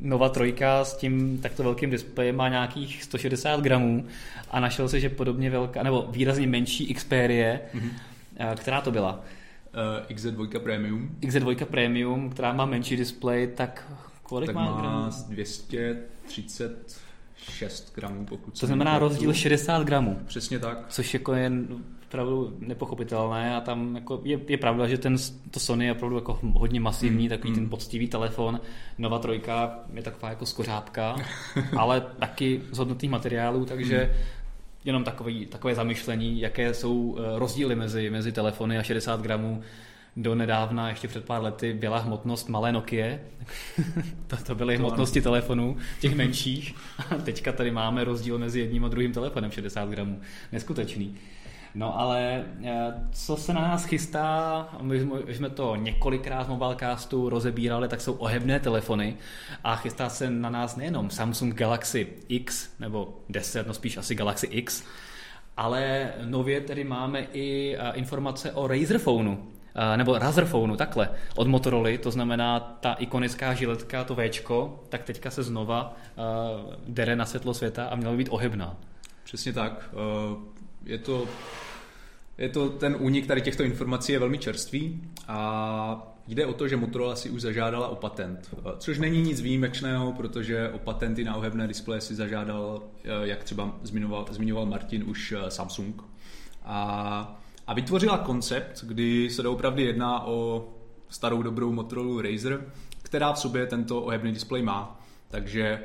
Nova 0.00 0.28
trojka 0.28 0.84
s 0.84 0.96
tím 0.96 1.38
takto 1.38 1.62
velkým 1.62 1.90
displejem 1.90 2.36
má 2.36 2.48
nějakých 2.48 3.02
160 3.02 3.60
gramů 3.60 4.06
a 4.50 4.60
našel 4.60 4.88
se, 4.88 5.00
že 5.00 5.08
podobně 5.08 5.50
velká, 5.50 5.82
nebo 5.82 6.06
výrazně 6.10 6.46
menší 6.46 6.94
Xperia, 6.94 7.54
mm-hmm. 7.54 8.54
která 8.56 8.80
to 8.80 8.90
byla? 8.90 9.20
Uh, 10.10 10.16
XZ2 10.16 10.58
Premium. 10.58 11.10
XZ2 11.20 11.64
Premium, 11.64 12.30
která 12.30 12.52
má 12.52 12.66
menší 12.66 12.96
displej, 12.96 13.46
tak 13.46 13.92
Kolik 14.28 14.46
tak 14.46 14.56
má, 14.56 14.64
má 14.64 14.80
gramů? 14.80 15.10
236 15.28 17.94
gramů, 17.94 18.26
pokud 18.26 18.60
To 18.60 18.66
znamená 18.66 18.98
rozdíl 18.98 19.32
60 19.32 19.82
gramů. 19.82 20.18
Přesně 20.26 20.58
tak. 20.58 20.84
Což 20.88 21.14
jako 21.14 21.34
je 21.34 21.52
opravdu 22.08 22.56
nepochopitelné 22.60 23.56
a 23.56 23.60
tam 23.60 23.94
jako 23.94 24.20
je, 24.24 24.40
je 24.48 24.56
pravda, 24.56 24.88
že 24.88 24.98
ten, 24.98 25.16
to 25.50 25.60
Sony 25.60 25.84
je 25.84 25.92
opravdu 25.92 26.16
jako 26.16 26.38
hodně 26.42 26.80
masivní, 26.80 27.22
mm, 27.22 27.28
takový 27.28 27.50
mm. 27.50 27.54
ten 27.54 27.68
poctivý 27.68 28.08
telefon. 28.08 28.60
Nova 28.98 29.18
trojka 29.18 29.78
je 29.94 30.02
taková 30.02 30.28
jako 30.28 30.46
skořápka, 30.46 31.16
ale 31.76 32.00
taky 32.18 32.62
z 32.72 32.78
hodnotných 32.78 33.10
materiálů, 33.10 33.64
takže 33.64 34.10
mm. 34.12 34.18
jenom 34.84 35.04
takový, 35.04 35.46
takové 35.46 35.74
zamyšlení, 35.74 36.40
jaké 36.40 36.74
jsou 36.74 37.16
eh, 37.18 37.38
rozdíly 37.38 37.74
mezi, 37.74 38.10
mezi 38.10 38.32
telefony 38.32 38.78
a 38.78 38.82
60 38.82 39.20
gramů 39.20 39.62
do 40.16 40.34
nedávna, 40.34 40.88
ještě 40.88 41.08
před 41.08 41.24
pár 41.24 41.42
lety, 41.42 41.72
byla 41.72 41.98
hmotnost 41.98 42.48
malé 42.48 42.72
Nokia. 42.72 43.18
to, 44.26 44.36
to 44.36 44.54
byly 44.54 44.76
to 44.76 44.82
hmotnosti 44.82 45.18
ano. 45.18 45.24
telefonů, 45.24 45.76
těch 46.00 46.14
menších. 46.14 46.74
A 47.10 47.14
teďka 47.14 47.52
tady 47.52 47.70
máme 47.70 48.04
rozdíl 48.04 48.38
mezi 48.38 48.60
jedním 48.60 48.84
a 48.84 48.88
druhým 48.88 49.12
telefonem 49.12 49.50
60 49.50 49.88
gramů. 49.88 50.20
Neskutečný. 50.52 51.16
No 51.74 51.98
ale 52.00 52.44
eh, 52.64 52.94
co 53.12 53.36
se 53.36 53.52
na 53.52 53.60
nás 53.60 53.84
chystá, 53.84 54.68
my 54.80 55.00
jsme 55.26 55.50
to 55.50 55.76
několikrát 55.76 56.42
v 56.42 56.48
Mobilecastu 56.48 57.28
rozebírali, 57.28 57.88
tak 57.88 58.00
jsou 58.00 58.12
ohebné 58.12 58.60
telefony 58.60 59.16
a 59.64 59.76
chystá 59.76 60.08
se 60.08 60.30
na 60.30 60.50
nás 60.50 60.76
nejenom 60.76 61.10
Samsung 61.10 61.54
Galaxy 61.54 62.06
X 62.28 62.70
nebo 62.80 63.20
10, 63.28 63.66
no 63.66 63.74
spíš 63.74 63.96
asi 63.96 64.14
Galaxy 64.14 64.46
X, 64.46 64.84
ale 65.56 66.12
nově 66.24 66.60
tedy 66.60 66.84
máme 66.84 67.20
i 67.32 67.76
eh, 67.78 67.92
informace 67.94 68.52
o 68.52 68.66
Razer 68.66 68.98
Phoneu, 68.98 69.36
nebo 69.96 70.18
Razerphoneu, 70.18 70.76
takhle, 70.76 71.08
od 71.36 71.48
Motorola, 71.48 71.98
to 72.02 72.10
znamená 72.10 72.60
ta 72.60 72.92
ikonická 72.92 73.54
žiletka, 73.54 74.04
to 74.04 74.14
Včko, 74.14 74.84
tak 74.88 75.04
teďka 75.04 75.30
se 75.30 75.42
znova 75.42 75.96
uh, 76.16 76.74
dere 76.88 77.16
na 77.16 77.26
světlo 77.26 77.54
světa 77.54 77.86
a 77.86 77.96
měla 77.96 78.12
by 78.12 78.18
být 78.18 78.28
ohebná. 78.30 78.76
Přesně 79.24 79.52
tak. 79.52 79.94
Uh, 80.32 80.38
je 80.84 80.98
to, 80.98 81.26
je 82.38 82.48
to 82.48 82.68
ten 82.68 82.96
únik 82.98 83.26
tady 83.26 83.42
těchto 83.42 83.62
informací 83.62 84.12
je 84.12 84.18
velmi 84.18 84.38
čerstvý 84.38 85.02
a 85.28 86.12
Jde 86.28 86.46
o 86.46 86.52
to, 86.52 86.68
že 86.68 86.76
Motorola 86.76 87.16
si 87.16 87.30
už 87.30 87.40
zažádala 87.40 87.88
o 87.88 87.96
patent, 87.96 88.54
což 88.78 88.98
není 88.98 89.22
nic 89.22 89.40
výjimečného, 89.40 90.12
protože 90.12 90.68
o 90.68 90.78
patenty 90.78 91.24
na 91.24 91.36
ohebné 91.36 91.68
displeje 91.68 92.00
si 92.00 92.14
zažádal, 92.14 92.82
jak 93.22 93.44
třeba 93.44 93.78
zmiňoval, 93.82 94.26
zmiňoval 94.30 94.66
Martin, 94.66 95.04
už 95.06 95.34
Samsung. 95.48 96.02
A 96.64 97.40
a 97.66 97.74
vytvořila 97.74 98.18
koncept, 98.18 98.84
kdy 98.84 99.30
se 99.30 99.42
doopravdy 99.42 99.82
jedná 99.82 100.26
o 100.26 100.68
starou 101.08 101.42
dobrou 101.42 101.72
Motorola 101.72 102.22
Razer, 102.22 102.64
která 103.02 103.32
v 103.32 103.38
sobě 103.38 103.66
tento 103.66 104.02
ohebný 104.02 104.32
displej 104.32 104.62
má. 104.62 105.00
Takže 105.28 105.80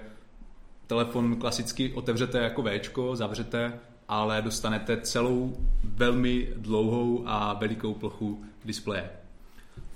telefon 0.87 1.35
klasicky 1.35 1.93
otevřete 1.93 2.37
jako 2.37 2.61
V, 2.61 3.15
zavřete, 3.15 3.79
ale 4.07 4.41
dostanete 4.41 5.01
celou 5.01 5.57
velmi 5.83 6.47
dlouhou 6.57 7.23
a 7.25 7.53
velikou 7.53 7.93
plochu 7.93 8.43
displeje. 8.65 9.09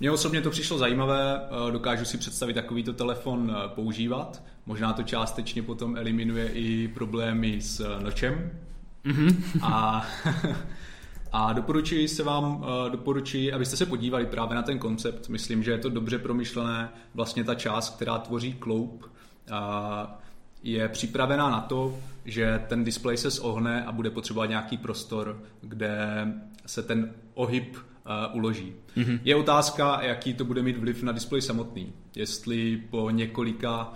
Mně 0.00 0.10
osobně 0.10 0.40
to 0.40 0.50
přišlo 0.50 0.78
zajímavé, 0.78 1.40
eh, 1.40 1.72
dokážu 1.72 2.04
si 2.04 2.18
představit 2.18 2.54
takovýto 2.54 2.92
telefon 2.92 3.56
eh, 3.56 3.68
používat. 3.68 4.42
Možná 4.66 4.92
to 4.92 5.02
částečně 5.02 5.62
potom 5.62 5.96
eliminuje 5.96 6.48
i 6.48 6.88
problémy 6.88 7.60
s 7.60 7.80
eh, 7.80 8.04
nočem. 8.04 8.50
Mm-hmm. 9.04 9.36
A 9.62 10.06
A 11.38 11.52
doporučuji 11.52 12.08
se 12.08 12.22
vám, 12.22 12.64
eh, 12.64 12.90
doporučuji, 12.90 13.52
abyste 13.52 13.76
se 13.76 13.86
podívali 13.86 14.26
právě 14.26 14.54
na 14.54 14.62
ten 14.62 14.78
koncept. 14.78 15.28
Myslím, 15.28 15.62
že 15.62 15.70
je 15.70 15.78
to 15.78 15.88
dobře 15.88 16.18
promyšlené. 16.18 16.88
Vlastně 17.14 17.44
ta 17.44 17.54
část, 17.54 17.96
která 17.96 18.18
tvoří 18.18 18.52
kloup, 18.52 19.10
je 20.62 20.88
připravená 20.88 21.50
na 21.50 21.60
to, 21.60 21.96
že 22.24 22.64
ten 22.68 22.84
displej 22.84 23.16
se 23.16 23.30
zohne 23.30 23.84
a 23.84 23.92
bude 23.92 24.10
potřebovat 24.10 24.46
nějaký 24.46 24.76
prostor, 24.76 25.42
kde 25.60 26.26
se 26.66 26.82
ten 26.82 27.14
ohyb 27.34 27.76
uh, 28.30 28.36
uloží. 28.36 28.72
Mm-hmm. 28.96 29.20
Je 29.24 29.36
otázka, 29.36 30.02
jaký 30.02 30.34
to 30.34 30.44
bude 30.44 30.62
mít 30.62 30.76
vliv 30.76 31.02
na 31.02 31.12
displej 31.12 31.42
samotný. 31.42 31.92
Jestli 32.16 32.82
po 32.90 33.10
několika 33.10 33.92
uh, 33.92 33.94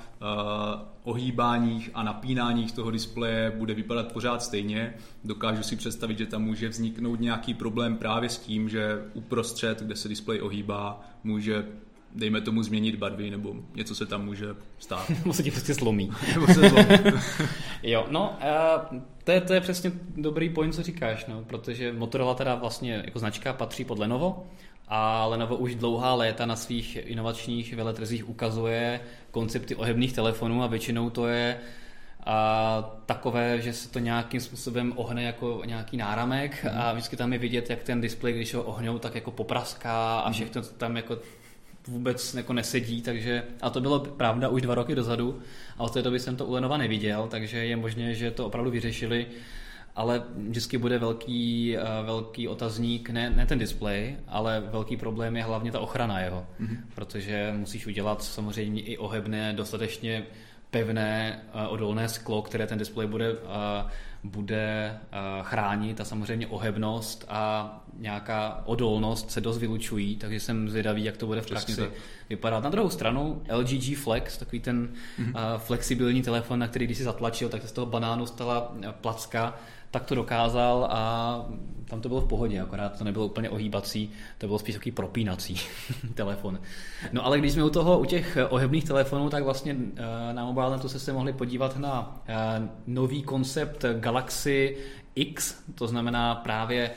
ohýbáních 1.02 1.90
a 1.94 2.02
napínáních 2.02 2.72
toho 2.72 2.90
displeje 2.90 3.52
bude 3.56 3.74
vypadat 3.74 4.12
pořád 4.12 4.42
stejně. 4.42 4.94
Dokážu 5.24 5.62
si 5.62 5.76
představit, 5.76 6.18
že 6.18 6.26
tam 6.26 6.42
může 6.42 6.68
vzniknout 6.68 7.20
nějaký 7.20 7.54
problém 7.54 7.96
právě 7.96 8.28
s 8.28 8.38
tím, 8.38 8.68
že 8.68 9.04
uprostřed, 9.14 9.82
kde 9.82 9.96
se 9.96 10.08
displej 10.08 10.42
ohýbá, 10.42 11.00
může 11.24 11.66
dejme 12.14 12.40
tomu 12.40 12.62
změnit 12.62 12.96
barvy, 12.96 13.30
nebo 13.30 13.54
něco 13.74 13.94
se 13.94 14.06
tam 14.06 14.24
může 14.24 14.46
stát. 14.78 15.10
nebo 15.18 15.32
se 15.32 15.42
ti 15.42 15.50
prostě 15.50 15.74
slomí. 15.74 16.10
nebo 16.34 16.46
se 16.46 16.68
zlomí. 16.68 16.88
jo, 17.82 18.06
no, 18.10 18.38
uh, 18.92 19.00
to, 19.24 19.32
je, 19.32 19.40
to 19.40 19.54
je 19.54 19.60
přesně 19.60 19.92
dobrý 20.16 20.48
point, 20.48 20.74
co 20.74 20.82
říkáš, 20.82 21.26
no, 21.26 21.44
protože 21.44 21.92
Motorola 21.92 22.34
teda 22.34 22.54
vlastně 22.54 23.02
jako 23.04 23.18
značka 23.18 23.52
patří 23.52 23.84
pod 23.84 23.98
Lenovo, 23.98 24.46
a 24.88 25.26
Lenovo 25.26 25.56
už 25.56 25.74
dlouhá 25.74 26.14
léta 26.14 26.46
na 26.46 26.56
svých 26.56 26.96
inovačních 26.96 27.76
veletrzích 27.76 28.28
ukazuje 28.28 29.00
koncepty 29.30 29.74
ohebných 29.74 30.12
telefonů 30.12 30.62
a 30.62 30.66
většinou 30.66 31.10
to 31.10 31.26
je 31.26 31.60
a 32.26 33.00
takové, 33.06 33.60
že 33.60 33.72
se 33.72 33.88
to 33.90 33.98
nějakým 33.98 34.40
způsobem 34.40 34.92
ohne 34.96 35.22
jako 35.22 35.62
nějaký 35.64 35.96
náramek 35.96 36.64
mm. 36.64 36.70
a 36.80 36.92
vždycky 36.92 37.16
tam 37.16 37.32
je 37.32 37.38
vidět, 37.38 37.70
jak 37.70 37.82
ten 37.82 38.00
displej, 38.00 38.32
když 38.32 38.54
ho 38.54 38.62
ohňou, 38.62 38.98
tak 38.98 39.14
jako 39.14 39.30
popraská 39.30 40.20
a 40.20 40.24
mhm. 40.24 40.32
všechno 40.32 40.62
tam 40.62 40.96
jako 40.96 41.18
vůbec 41.88 42.34
jako 42.34 42.52
nesedí, 42.52 43.02
takže 43.02 43.42
a 43.60 43.70
to 43.70 43.80
bylo 43.80 44.00
pravda 44.00 44.48
už 44.48 44.62
dva 44.62 44.74
roky 44.74 44.94
dozadu 44.94 45.38
a 45.78 45.82
od 45.82 45.92
té 45.92 46.02
doby 46.02 46.20
jsem 46.20 46.36
to 46.36 46.46
u 46.46 46.52
Lenova 46.52 46.76
neviděl, 46.76 47.28
takže 47.30 47.64
je 47.64 47.76
možné, 47.76 48.14
že 48.14 48.30
to 48.30 48.46
opravdu 48.46 48.70
vyřešili 48.70 49.26
ale 49.96 50.22
vždycky 50.36 50.78
bude 50.78 50.98
velký, 50.98 51.76
eh, 51.76 51.80
velký 52.04 52.48
otazník, 52.48 53.10
ne, 53.10 53.30
ne 53.30 53.46
ten 53.46 53.58
displej, 53.58 54.16
ale 54.28 54.60
velký 54.60 54.96
problém 54.96 55.36
je 55.36 55.42
hlavně 55.42 55.72
ta 55.72 55.80
ochrana 55.80 56.20
jeho, 56.20 56.46
mm-hmm. 56.60 56.78
protože 56.94 57.52
musíš 57.56 57.86
udělat 57.86 58.22
samozřejmě 58.22 58.82
i 58.82 58.98
ohebné 58.98 59.52
dostatečně 59.52 60.26
pevné 60.70 61.40
odolné 61.68 62.08
sklo, 62.08 62.42
které 62.42 62.66
ten 62.66 62.78
displej 62.78 63.06
bude 63.06 63.36
bude 64.24 64.98
chránit 65.42 66.00
a 66.00 66.04
samozřejmě 66.04 66.46
ohebnost 66.46 67.24
a 67.28 67.76
nějaká 67.98 68.62
odolnost 68.64 69.30
se 69.30 69.40
dost 69.40 69.58
vylučují, 69.58 70.16
takže 70.16 70.40
jsem 70.40 70.68
zvědavý, 70.68 71.04
jak 71.04 71.16
to 71.16 71.26
bude 71.26 71.40
v 71.40 71.46
praxi 71.46 71.90
vypadat. 72.28 72.64
Na 72.64 72.70
druhou 72.70 72.90
stranu 72.90 73.42
LG 73.52 73.68
G 73.68 73.94
Flex, 73.94 74.36
takový 74.36 74.60
ten 74.60 74.88
mm-hmm. 75.18 75.58
flexibilní 75.58 76.22
telefon, 76.22 76.58
na 76.58 76.68
který 76.68 76.84
když 76.84 76.98
si 76.98 77.04
zatlačil, 77.04 77.48
tak 77.48 77.62
se 77.62 77.68
z 77.68 77.72
toho 77.72 77.86
banánu 77.86 78.26
stala 78.26 78.72
placka, 79.00 79.54
tak 79.90 80.04
to 80.04 80.14
dokázal 80.14 80.88
a 80.90 81.44
tam 81.90 82.00
to 82.00 82.08
bylo 82.08 82.20
v 82.20 82.28
pohodě, 82.28 82.60
akorát 82.60 82.98
to 82.98 83.04
nebylo 83.04 83.26
úplně 83.26 83.50
ohýbací, 83.50 84.10
to 84.38 84.46
bylo 84.46 84.58
spíš 84.58 84.74
takový 84.74 84.92
propínací 84.92 85.56
telefon. 86.14 86.60
No 87.12 87.26
ale 87.26 87.38
když 87.38 87.52
jsme 87.52 87.64
u 87.64 87.70
toho, 87.70 87.98
u 87.98 88.04
těch 88.04 88.38
ohebných 88.48 88.84
telefonů, 88.84 89.30
tak 89.30 89.44
vlastně 89.44 89.76
eh, 89.96 90.32
na 90.32 90.44
mobilnetu 90.44 90.88
se 90.88 90.98
se 90.98 91.12
mohli 91.12 91.32
podívat 91.32 91.76
na 91.76 92.22
eh, 92.28 92.34
nový 92.86 93.22
koncept 93.22 93.84
Galaxy 93.98 94.76
X, 95.14 95.62
to 95.74 95.86
znamená 95.86 96.34
právě 96.34 96.90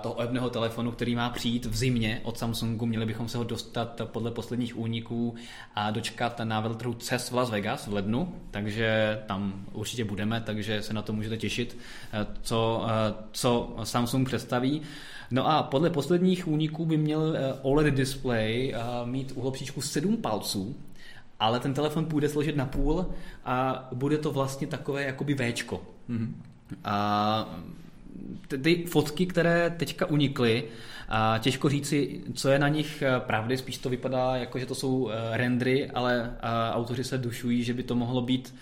toho 0.00 0.14
ohebného 0.14 0.50
telefonu, 0.50 0.90
který 0.90 1.14
má 1.14 1.30
přijít 1.30 1.66
v 1.66 1.76
zimě 1.76 2.20
od 2.22 2.38
Samsungu. 2.38 2.86
Měli 2.86 3.06
bychom 3.06 3.28
se 3.28 3.38
ho 3.38 3.44
dostat 3.44 4.00
podle 4.04 4.30
posledních 4.30 4.78
úniků 4.78 5.34
a 5.74 5.90
dočkat 5.90 6.40
na 6.44 6.60
veletrhu 6.60 6.94
CES 6.94 7.30
v 7.30 7.34
Las 7.34 7.50
Vegas 7.50 7.86
v 7.86 7.92
lednu, 7.92 8.34
takže 8.50 9.18
tam 9.26 9.64
určitě 9.72 10.04
budeme, 10.04 10.40
takže 10.40 10.82
se 10.82 10.92
na 10.92 11.02
to 11.02 11.12
můžete 11.12 11.36
těšit, 11.36 11.78
eh, 12.12 12.26
co, 12.42 12.86
eh, 12.88 13.14
co 13.32 13.76
Samsung 13.84 14.28
představí. 14.28 14.82
No 15.30 15.48
a 15.48 15.62
podle 15.62 15.90
posledních 15.90 16.48
úniků 16.48 16.86
by 16.86 16.96
měl 16.96 17.36
eh, 17.36 17.54
OLED 17.62 17.94
display 17.94 18.74
mít 19.04 19.32
uhlopříčku 19.34 19.80
7 19.80 20.16
palců, 20.16 20.76
ale 21.40 21.60
ten 21.60 21.74
telefon 21.74 22.04
půjde 22.04 22.28
složit 22.28 22.56
na 22.56 22.66
půl 22.66 23.06
a 23.44 23.88
bude 23.94 24.18
to 24.18 24.30
vlastně 24.30 24.66
takové 24.66 25.02
jakoby 25.02 25.34
Včko. 25.34 25.82
Mm-hmm. 26.10 26.32
A 26.84 27.58
ty 28.62 28.84
fotky, 28.86 29.26
které 29.26 29.70
teďka 29.70 30.06
unikly, 30.06 30.64
a 31.12 31.38
těžko 31.38 31.68
říci, 31.68 32.20
co 32.34 32.48
je 32.48 32.58
na 32.58 32.68
nich 32.68 33.02
eh, 33.02 33.20
pravdy, 33.20 33.56
spíš 33.56 33.78
to 33.78 33.88
vypadá 33.88 34.36
jako, 34.36 34.58
že 34.58 34.66
to 34.66 34.74
jsou 34.74 35.10
eh, 35.10 35.36
rendry, 35.36 35.90
ale 35.90 36.32
eh, 36.36 36.48
autoři 36.72 37.04
se 37.04 37.18
dušují, 37.18 37.64
že 37.64 37.74
by 37.74 37.82
to 37.82 37.94
mohlo 37.94 38.22
být 38.22 38.54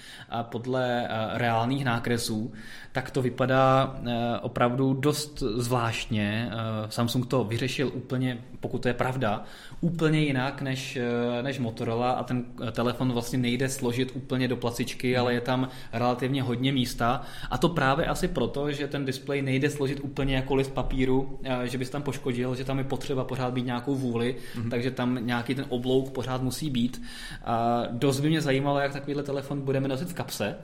podle 0.42 1.09
reálných 1.33 1.85
nákresů, 1.85 2.52
tak 2.92 3.11
to 3.11 3.23
vypadá 3.23 3.97
opravdu 4.42 4.95
dost 4.95 5.42
zvláštně. 5.57 6.50
Samsung 6.88 7.26
to 7.26 7.45
vyřešil 7.45 7.90
úplně, 7.95 8.38
pokud 8.61 8.83
to 8.83 8.88
je 8.88 8.95
pravda, 8.95 9.45
úplně 9.80 10.21
jinak 10.21 10.62
než, 10.62 10.99
než 11.42 11.59
Motorola 11.59 12.11
a 12.11 12.25
ten 12.25 12.45
telefon 12.73 13.12
vlastně 13.12 13.38
nejde 13.38 13.68
složit 13.68 14.12
úplně 14.14 14.49
do 14.49 14.57
placičky, 14.57 15.16
ale 15.16 15.35
je 15.35 15.40
tam 15.40 15.68
relativně 15.92 16.42
hodně 16.42 16.73
místa 16.73 17.23
a 17.50 17.59
to 17.59 17.68
právě 17.68 18.07
asi 18.07 18.28
proto, 18.28 18.73
že 18.73 18.88
ten 18.88 19.04
displej 19.04 19.42
nejde 19.42 19.71
složit 19.78 20.00
úplně 20.02 20.37
jako 20.37 20.54
list 20.54 20.73
papíru, 20.73 21.38
že 21.64 21.78
bys 21.78 21.90
tam 21.90 22.02
poškodil 22.02 22.54
že 22.54 22.64
tam 22.64 22.78
je 22.78 22.85
potřeba 22.85 23.25
pořád 23.25 23.52
být 23.52 23.66
nějakou 23.66 23.94
vůli, 23.94 24.37
mm-hmm. 24.37 24.70
takže 24.70 24.90
tam 24.90 25.18
nějaký 25.26 25.54
ten 25.54 25.64
oblouk 25.68 26.11
pořád 26.11 26.42
musí 26.42 26.70
být. 26.70 27.02
A 27.44 27.82
dost 27.90 28.20
by 28.20 28.28
mě 28.28 28.40
zajímalo, 28.40 28.78
jak 28.78 28.92
takovýhle 28.92 29.23
telefon 29.23 29.61
budeme 29.61 29.88
nosit 29.88 30.08
v 30.08 30.14
kapse, 30.14 30.56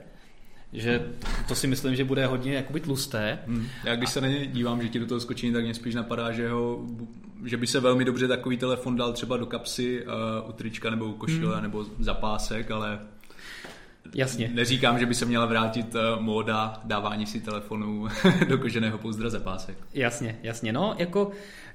že 0.73 1.07
to 1.47 1.55
si 1.55 1.67
myslím, 1.67 1.95
že 1.95 2.03
bude 2.03 2.25
hodně 2.25 2.53
jakoby 2.53 2.79
tlusté. 2.79 3.39
Hmm. 3.47 3.67
Já 3.83 3.95
když 3.95 4.09
se 4.09 4.21
na 4.21 4.27
ně 4.27 4.47
dívám, 4.47 4.81
že 4.81 4.89
ti 4.89 4.99
do 4.99 5.05
toho 5.05 5.19
skočí, 5.19 5.51
tak 5.51 5.63
mě 5.63 5.73
spíš 5.73 5.95
napadá, 5.95 6.31
že, 6.31 6.49
ho, 6.49 6.79
že 7.45 7.57
by 7.57 7.67
se 7.67 7.79
velmi 7.79 8.05
dobře 8.05 8.27
takový 8.27 8.57
telefon 8.57 8.95
dal 8.95 9.13
třeba 9.13 9.37
do 9.37 9.45
kapsy 9.45 10.05
uh, 10.05 10.49
u 10.49 10.51
trička 10.51 10.89
nebo 10.89 11.05
u 11.05 11.13
košile 11.13 11.53
hmm. 11.53 11.63
nebo 11.63 11.85
zapásek, 11.99 12.71
ale 12.71 12.99
Jasně. 14.13 14.51
Neříkám, 14.53 14.99
že 14.99 15.05
by 15.05 15.13
se 15.13 15.25
měla 15.25 15.45
vrátit 15.45 15.95
uh, 15.95 16.21
móda 16.21 16.81
dávání 16.83 17.25
si 17.25 17.41
telefonů 17.41 18.07
do 18.47 18.57
koženého 18.57 18.97
pouzdra 18.97 19.29
zapásek. 19.29 19.77
Jasně, 19.93 20.39
jasně. 20.43 20.73
No, 20.73 20.95
jako 20.97 21.31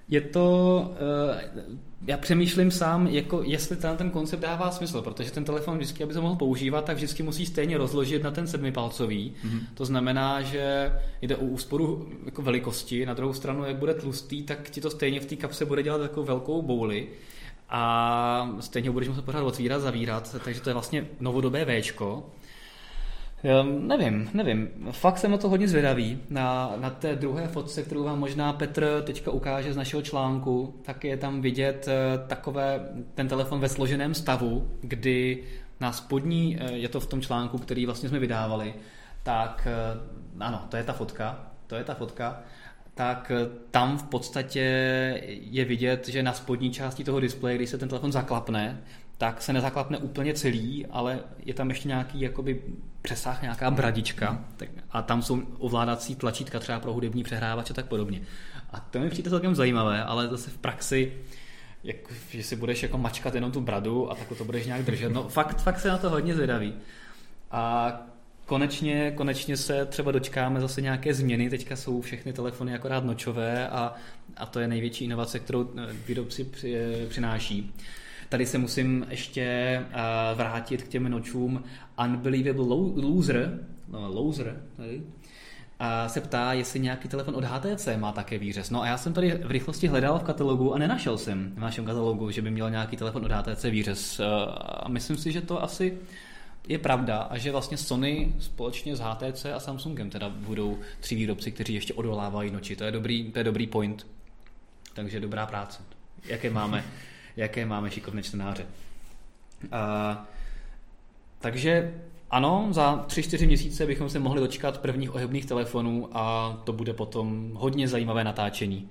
je 0.09 0.21
to, 0.21 0.91
uh, 0.91 1.61
já 2.07 2.17
přemýšlím 2.17 2.71
sám, 2.71 3.07
jako 3.07 3.43
jestli 3.43 3.77
ten, 3.77 3.97
ten 3.97 4.11
koncept 4.11 4.41
dává 4.41 4.71
smysl, 4.71 5.03
protože 5.03 5.31
ten 5.31 5.45
telefon 5.45 5.77
vždycky, 5.77 6.05
aby 6.05 6.13
se 6.15 6.21
mohl 6.21 6.37
používat, 6.37 6.85
tak 6.85 6.97
vždycky 6.97 7.23
musí 7.23 7.47
stejně 7.47 7.79
rozložit 7.79 8.23
na 8.23 8.31
ten 8.31 8.47
sedmipalcový. 8.47 9.33
Mm-hmm. 9.45 9.61
To 9.75 9.85
znamená, 9.85 10.43
že 10.43 10.93
jde 11.23 11.37
o 11.37 11.45
úsporu 11.45 12.09
jako 12.25 12.43
velikosti, 12.43 13.07
na 13.07 13.15
druhou 13.15 13.33
stranu, 13.33 13.65
jak 13.65 13.77
bude 13.77 13.95
tlustý, 13.95 14.43
tak 14.43 14.71
ti 14.71 14.81
to 14.81 14.91
stejně 14.91 15.21
v 15.21 15.27
té 15.27 15.37
kapse 15.37 15.65
bude 15.65 15.83
dělat 15.83 15.99
takovou 15.99 16.27
velkou 16.27 16.63
bouli 16.63 17.09
a 17.71 18.53
stejně 18.61 18.89
ho 18.89 18.93
budeš 18.93 19.09
muset 19.09 19.25
pořád 19.25 19.43
otvírat, 19.43 19.83
zavírat, 19.83 20.37
takže 20.45 20.61
to 20.61 20.71
je 20.71 20.75
vlastně 20.75 21.07
novodobé 21.21 21.65
Včko. 21.65 22.31
Um, 23.63 23.89
nevím, 23.89 24.31
nevím. 24.35 24.69
Fakt 24.91 25.19
jsem 25.19 25.31
na 25.31 25.37
to 25.37 25.49
hodně 25.49 25.69
zvědavý. 25.69 26.19
Na, 26.31 26.73
na 26.77 26.91
té 26.91 27.17
druhé 27.17 27.49
fotce, 27.49 27.83
kterou 27.83 28.05
vám 28.05 28.19
možná 28.19 28.53
Petr 28.53 29.03
teďka 29.07 29.31
ukáže 29.31 29.73
z 29.73 29.77
našeho 29.77 30.03
článku, 30.03 30.75
tak 30.83 31.05
je 31.05 31.17
tam 31.17 31.41
vidět 31.41 31.89
uh, 31.89 32.29
takové 32.29 32.89
ten 33.15 33.29
telefon 33.29 33.61
ve 33.61 33.69
složeném 33.69 34.15
stavu, 34.15 34.71
kdy 34.81 35.45
na 35.81 35.93
spodní, 35.93 36.59
uh, 36.61 36.71
je 36.71 36.89
to 36.89 37.01
v 37.01 37.07
tom 37.07 37.21
článku, 37.21 37.59
který 37.59 37.87
vlastně 37.87 38.09
jsme 38.09 38.19
vydávali, 38.19 38.75
tak 39.23 39.69
uh, 40.37 40.43
ano, 40.43 40.67
to 40.69 40.77
je 40.77 40.85
ta 40.85 40.93
fotka, 40.93 41.47
to 41.67 41.75
je 41.75 41.85
ta 41.85 41.95
fotka, 41.95 42.43
tak 43.01 43.33
tam 43.71 43.99
v 43.99 44.03
podstatě 44.03 44.61
je 45.27 45.65
vidět, 45.65 46.09
že 46.09 46.23
na 46.23 46.33
spodní 46.33 46.71
části 46.71 47.05
toho 47.05 47.21
displeje, 47.21 47.57
když 47.57 47.71
se 47.71 47.79
ten 47.79 47.89
telefon 47.89 48.13
zaklapne, 48.13 48.81
tak 49.19 49.43
se 49.43 49.53
nezaklapne 49.53 49.99
úplně 49.99 50.35
celý, 50.35 50.87
ale 50.87 51.21
je 51.39 51.55
tam 51.55 51.69
ještě 51.69 51.89
nějaký 51.89 52.21
jakoby 52.21 52.63
přesah, 53.03 53.43
nějaká 53.43 53.71
bradička 53.71 54.45
tak, 54.57 54.69
a 54.91 55.03
tam 55.03 55.23
jsou 55.23 55.43
ovládací 55.59 56.17
tlačítka 56.17 56.59
třeba 56.59 56.81
pro 56.81 56.93
hudební 56.93 57.23
přehrávač 57.23 57.71
a 57.71 57.75
tak 57.75 57.87
podobně. 57.87 58.21
A 58.71 58.81
to 58.81 58.99
mi 58.99 59.11
přijde 59.11 59.31
celkem 59.31 59.55
zajímavé, 59.55 60.05
ale 60.05 60.29
zase 60.29 60.51
v 60.51 60.59
praxi 60.59 61.13
jak, 61.85 61.97
že 62.31 62.43
si 62.43 62.57
budeš 62.57 62.83
jako 62.83 62.99
mačkat 62.99 63.35
jenom 63.35 63.53
tu 63.53 63.61
bradu 63.61 64.11
a 64.11 64.15
tak 64.15 64.39
to 64.39 64.45
budeš 64.45 64.67
nějak 64.67 64.83
držet. 64.83 65.13
No 65.13 65.29
fakt, 65.29 65.61
fakt 65.61 65.81
se 65.81 65.89
na 65.89 65.99
to 65.99 66.11
hodně 66.11 66.35
zvědavý. 66.35 66.75
A 67.51 67.93
konečně, 68.51 69.13
konečně 69.17 69.57
se 69.57 69.87
třeba 69.87 70.13
dočkáme 70.13 70.61
zase 70.61 70.81
nějaké 70.81 71.15
změny. 71.15 71.51
Teďka 71.51 71.77
jsou 71.77 72.01
všechny 72.01 72.33
telefony 72.33 72.75
akorát 72.75 73.05
nočové 73.05 73.69
a, 73.69 73.95
a 74.37 74.47
to 74.47 74.61
je 74.61 74.69
největší 74.69 75.05
inovace, 75.05 75.39
kterou 75.39 75.71
výrobci 76.09 76.45
při, 76.45 76.77
přináší. 77.09 77.75
Tady 78.29 78.47
se 78.47 78.59
musím 78.59 79.07
ještě 79.11 79.79
uh, 79.81 80.39
vrátit 80.39 80.83
k 80.83 80.89
těm 80.89 81.11
nočům. 81.11 81.63
Unbelievable 82.05 82.65
Loser, 82.97 83.59
no, 83.89 84.09
loser 84.13 84.63
tady, 84.77 85.03
a 85.79 86.09
se 86.09 86.21
ptá, 86.21 86.53
jestli 86.53 86.81
nějaký 86.81 87.09
telefon 87.09 87.35
od 87.35 87.45
HTC 87.45 87.89
má 87.97 88.13
také 88.13 88.39
výřez. 88.39 88.71
No 88.71 88.83
a 88.83 88.87
já 88.87 88.99
jsem 88.99 89.13
tady 89.13 89.31
v 89.45 89.51
rychlosti 89.51 89.87
hledal 89.87 90.19
v 90.19 90.23
katalogu 90.23 90.75
a 90.75 90.79
nenašel 90.79 91.19
jsem 91.19 91.53
v 91.55 91.59
našem 91.59 91.85
katalogu, 91.85 92.31
že 92.31 92.43
by 92.43 92.51
měl 92.51 92.71
nějaký 92.71 92.97
telefon 92.97 93.25
od 93.25 93.33
HTC 93.33 93.65
výřez. 93.65 94.21
A 94.83 94.89
myslím 94.89 95.17
si, 95.17 95.33
že 95.33 95.41
to 95.41 95.63
asi 95.63 95.99
je 96.69 96.79
pravda 96.79 97.19
a 97.19 97.39
že 97.39 97.53
vlastně 97.53 97.77
Sony 97.77 98.35
společně 98.39 98.97
s 98.97 99.01
HTC 99.01 99.45
a 99.45 99.61
Samsungem 99.61 100.11
teda 100.11 100.29
budou 100.29 100.79
tři 101.01 101.15
výrobci, 101.15 101.53
kteří 101.53 101.75
ještě 101.75 101.95
odolávají 101.95 102.51
noči. 102.51 102.77
To 102.77 102.85
je 102.85 102.93
dobrý, 102.93 103.33
to 103.33 103.39
je 103.39 103.45
dobrý 103.45 103.67
point. 103.67 104.07
Takže 104.95 105.21
dobrá 105.21 105.47
práce. 105.47 105.83
Jaké 106.25 106.51
máme 106.51 106.85
jaké 107.37 107.67
máme 107.67 107.91
šikovné 107.91 108.23
čtenáře. 108.23 108.67
A, 109.73 110.27
takže 111.39 111.95
ano, 112.31 112.69
za 112.71 113.05
3-4 113.09 113.47
měsíce 113.47 113.87
bychom 113.87 114.09
se 114.09 114.19
mohli 114.19 114.41
dočkat 114.41 114.79
prvních 114.79 115.15
ohebných 115.15 115.47
telefonů 115.47 116.09
a 116.13 116.53
to 116.65 116.73
bude 116.73 116.93
potom 116.93 117.51
hodně 117.55 117.89
zajímavé 117.89 118.25
natáčení, 118.25 118.89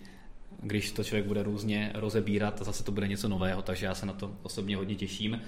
když 0.61 0.91
to 0.91 1.03
člověk 1.03 1.25
bude 1.25 1.43
různě 1.43 1.91
rozebírat 1.93 2.61
a 2.61 2.63
zase 2.63 2.83
to 2.83 2.91
bude 2.91 3.07
něco 3.07 3.27
nového, 3.27 3.61
takže 3.61 3.85
já 3.85 3.95
se 3.95 4.05
na 4.05 4.13
to 4.13 4.31
osobně 4.43 4.77
hodně 4.77 4.95
těším. 4.95 5.41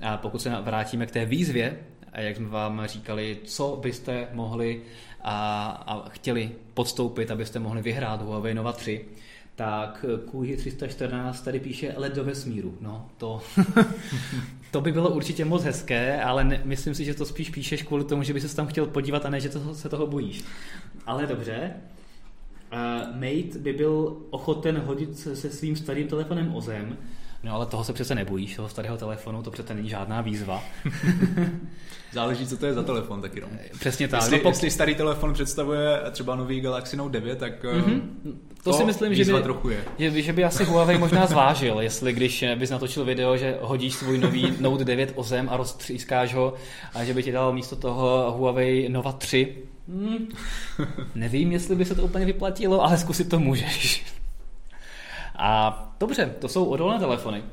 A 0.00 0.16
pokud 0.16 0.42
se 0.42 0.50
vrátíme 0.50 1.06
k 1.06 1.10
té 1.10 1.24
výzvě, 1.24 1.78
jak 2.14 2.36
jsme 2.36 2.48
vám 2.48 2.82
říkali, 2.86 3.38
co 3.44 3.78
byste 3.82 4.28
mohli 4.32 4.82
a, 5.20 5.66
a 5.86 6.08
chtěli 6.08 6.50
podstoupit, 6.74 7.30
abyste 7.30 7.58
mohli 7.58 7.82
vyhrát 7.82 8.22
Huawei 8.22 8.54
Nova 8.54 8.72
3, 8.72 9.04
tak 9.56 10.04
QI 10.30 10.56
314 10.56 11.40
tady 11.40 11.60
píše 11.60 11.94
let 11.96 12.14
do 12.14 12.24
vesmíru. 12.24 12.78
No, 12.80 13.08
to, 13.16 13.42
to 14.70 14.80
by 14.80 14.92
bylo 14.92 15.10
určitě 15.10 15.44
moc 15.44 15.64
hezké, 15.64 16.22
ale 16.22 16.44
ne, 16.44 16.60
myslím 16.64 16.94
si, 16.94 17.04
že 17.04 17.14
to 17.14 17.26
spíš 17.26 17.50
píšeš 17.50 17.82
kvůli 17.82 18.04
tomu, 18.04 18.22
že 18.22 18.32
by 18.32 18.40
se 18.40 18.56
tam 18.56 18.66
chtěl 18.66 18.86
podívat 18.86 19.26
a 19.26 19.30
ne, 19.30 19.40
že 19.40 19.48
to, 19.48 19.74
se 19.74 19.88
toho 19.88 20.06
bojíš. 20.06 20.44
Ale 21.06 21.26
dobře. 21.26 21.72
Uh, 22.72 23.14
Mate 23.14 23.58
by 23.58 23.72
byl 23.72 24.16
ochoten 24.30 24.78
hodit 24.78 25.18
se, 25.18 25.36
se 25.36 25.50
svým 25.50 25.76
starým 25.76 26.08
telefonem 26.08 26.54
o 26.54 26.60
zem, 26.60 26.96
No 27.42 27.54
ale 27.54 27.66
toho 27.66 27.84
se 27.84 27.92
přece 27.92 28.14
nebojíš, 28.14 28.56
toho 28.56 28.68
starého 28.68 28.96
telefonu, 28.96 29.42
to 29.42 29.50
přece 29.50 29.74
není 29.74 29.88
žádná 29.88 30.20
výzva. 30.20 30.62
Záleží, 32.12 32.46
co 32.46 32.56
to 32.56 32.66
je 32.66 32.74
za 32.74 32.82
telefon 32.82 33.22
taky. 33.22 33.40
No. 33.40 33.46
Přesně 33.78 34.08
tak. 34.08 34.20
Jestli, 34.20 34.36
no, 34.36 34.38
pokud... 34.38 34.48
jestli 34.48 34.70
starý 34.70 34.94
telefon 34.94 35.34
představuje 35.34 36.00
třeba 36.10 36.36
nový 36.36 36.60
Galaxy 36.60 36.96
Note 36.96 37.20
9, 37.20 37.38
tak 37.38 37.64
mm-hmm. 37.64 38.00
to, 38.62 38.70
to 38.70 38.72
si 38.72 38.84
myslím, 38.84 39.14
že 39.14 39.24
by, 39.24 39.42
trochu 39.42 39.70
je. 39.70 39.84
Že, 39.98 40.22
že 40.22 40.32
by 40.32 40.44
asi 40.44 40.64
Huawei 40.64 40.98
možná 40.98 41.26
zvážil, 41.26 41.80
jestli 41.80 42.12
když 42.12 42.44
bys 42.54 42.70
natočil 42.70 43.04
video, 43.04 43.36
že 43.36 43.58
hodíš 43.60 43.94
svůj 43.94 44.18
nový 44.18 44.52
Note 44.60 44.84
9 44.84 45.12
o 45.14 45.22
zem 45.22 45.48
a 45.48 45.56
roztřískáš 45.56 46.34
ho 46.34 46.54
a 46.94 47.04
že 47.04 47.14
by 47.14 47.22
ti 47.22 47.32
dal 47.32 47.52
místo 47.52 47.76
toho 47.76 48.34
Huawei 48.36 48.88
Nova 48.88 49.12
3. 49.12 49.56
Hmm, 49.88 50.28
nevím, 51.14 51.52
jestli 51.52 51.76
by 51.76 51.84
se 51.84 51.94
to 51.94 52.02
úplně 52.02 52.24
vyplatilo, 52.24 52.84
ale 52.84 52.98
zkusit 52.98 53.28
to 53.28 53.40
můžeš. 53.40 54.04
A 55.38 55.82
dobře, 56.00 56.34
to 56.38 56.48
jsou 56.48 56.64
odolné 56.64 56.98
telefony. 56.98 57.44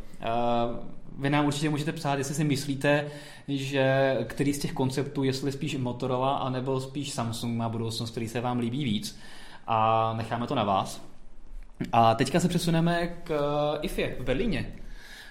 Vy 1.17 1.29
nám 1.29 1.45
určitě 1.45 1.69
můžete 1.69 1.91
psát, 1.91 2.17
jestli 2.17 2.35
si 2.35 2.43
myslíte, 2.43 3.05
že 3.47 4.17
který 4.23 4.53
z 4.53 4.59
těch 4.59 4.73
konceptů, 4.73 5.23
jestli 5.23 5.51
spíš 5.51 5.77
Motorola, 5.77 6.37
anebo 6.37 6.79
spíš 6.79 7.11
Samsung 7.11 7.57
má 7.57 7.69
budoucnost, 7.69 8.09
který 8.11 8.27
se 8.27 8.41
vám 8.41 8.59
líbí 8.59 8.83
víc. 8.83 9.19
A 9.67 10.13
necháme 10.17 10.47
to 10.47 10.55
na 10.55 10.63
vás. 10.63 11.05
A 11.91 12.15
teďka 12.15 12.39
se 12.39 12.47
přesuneme 12.47 13.07
k 13.23 13.33
IFE 13.81 14.15
v 14.19 14.23
Berlíně. 14.23 14.73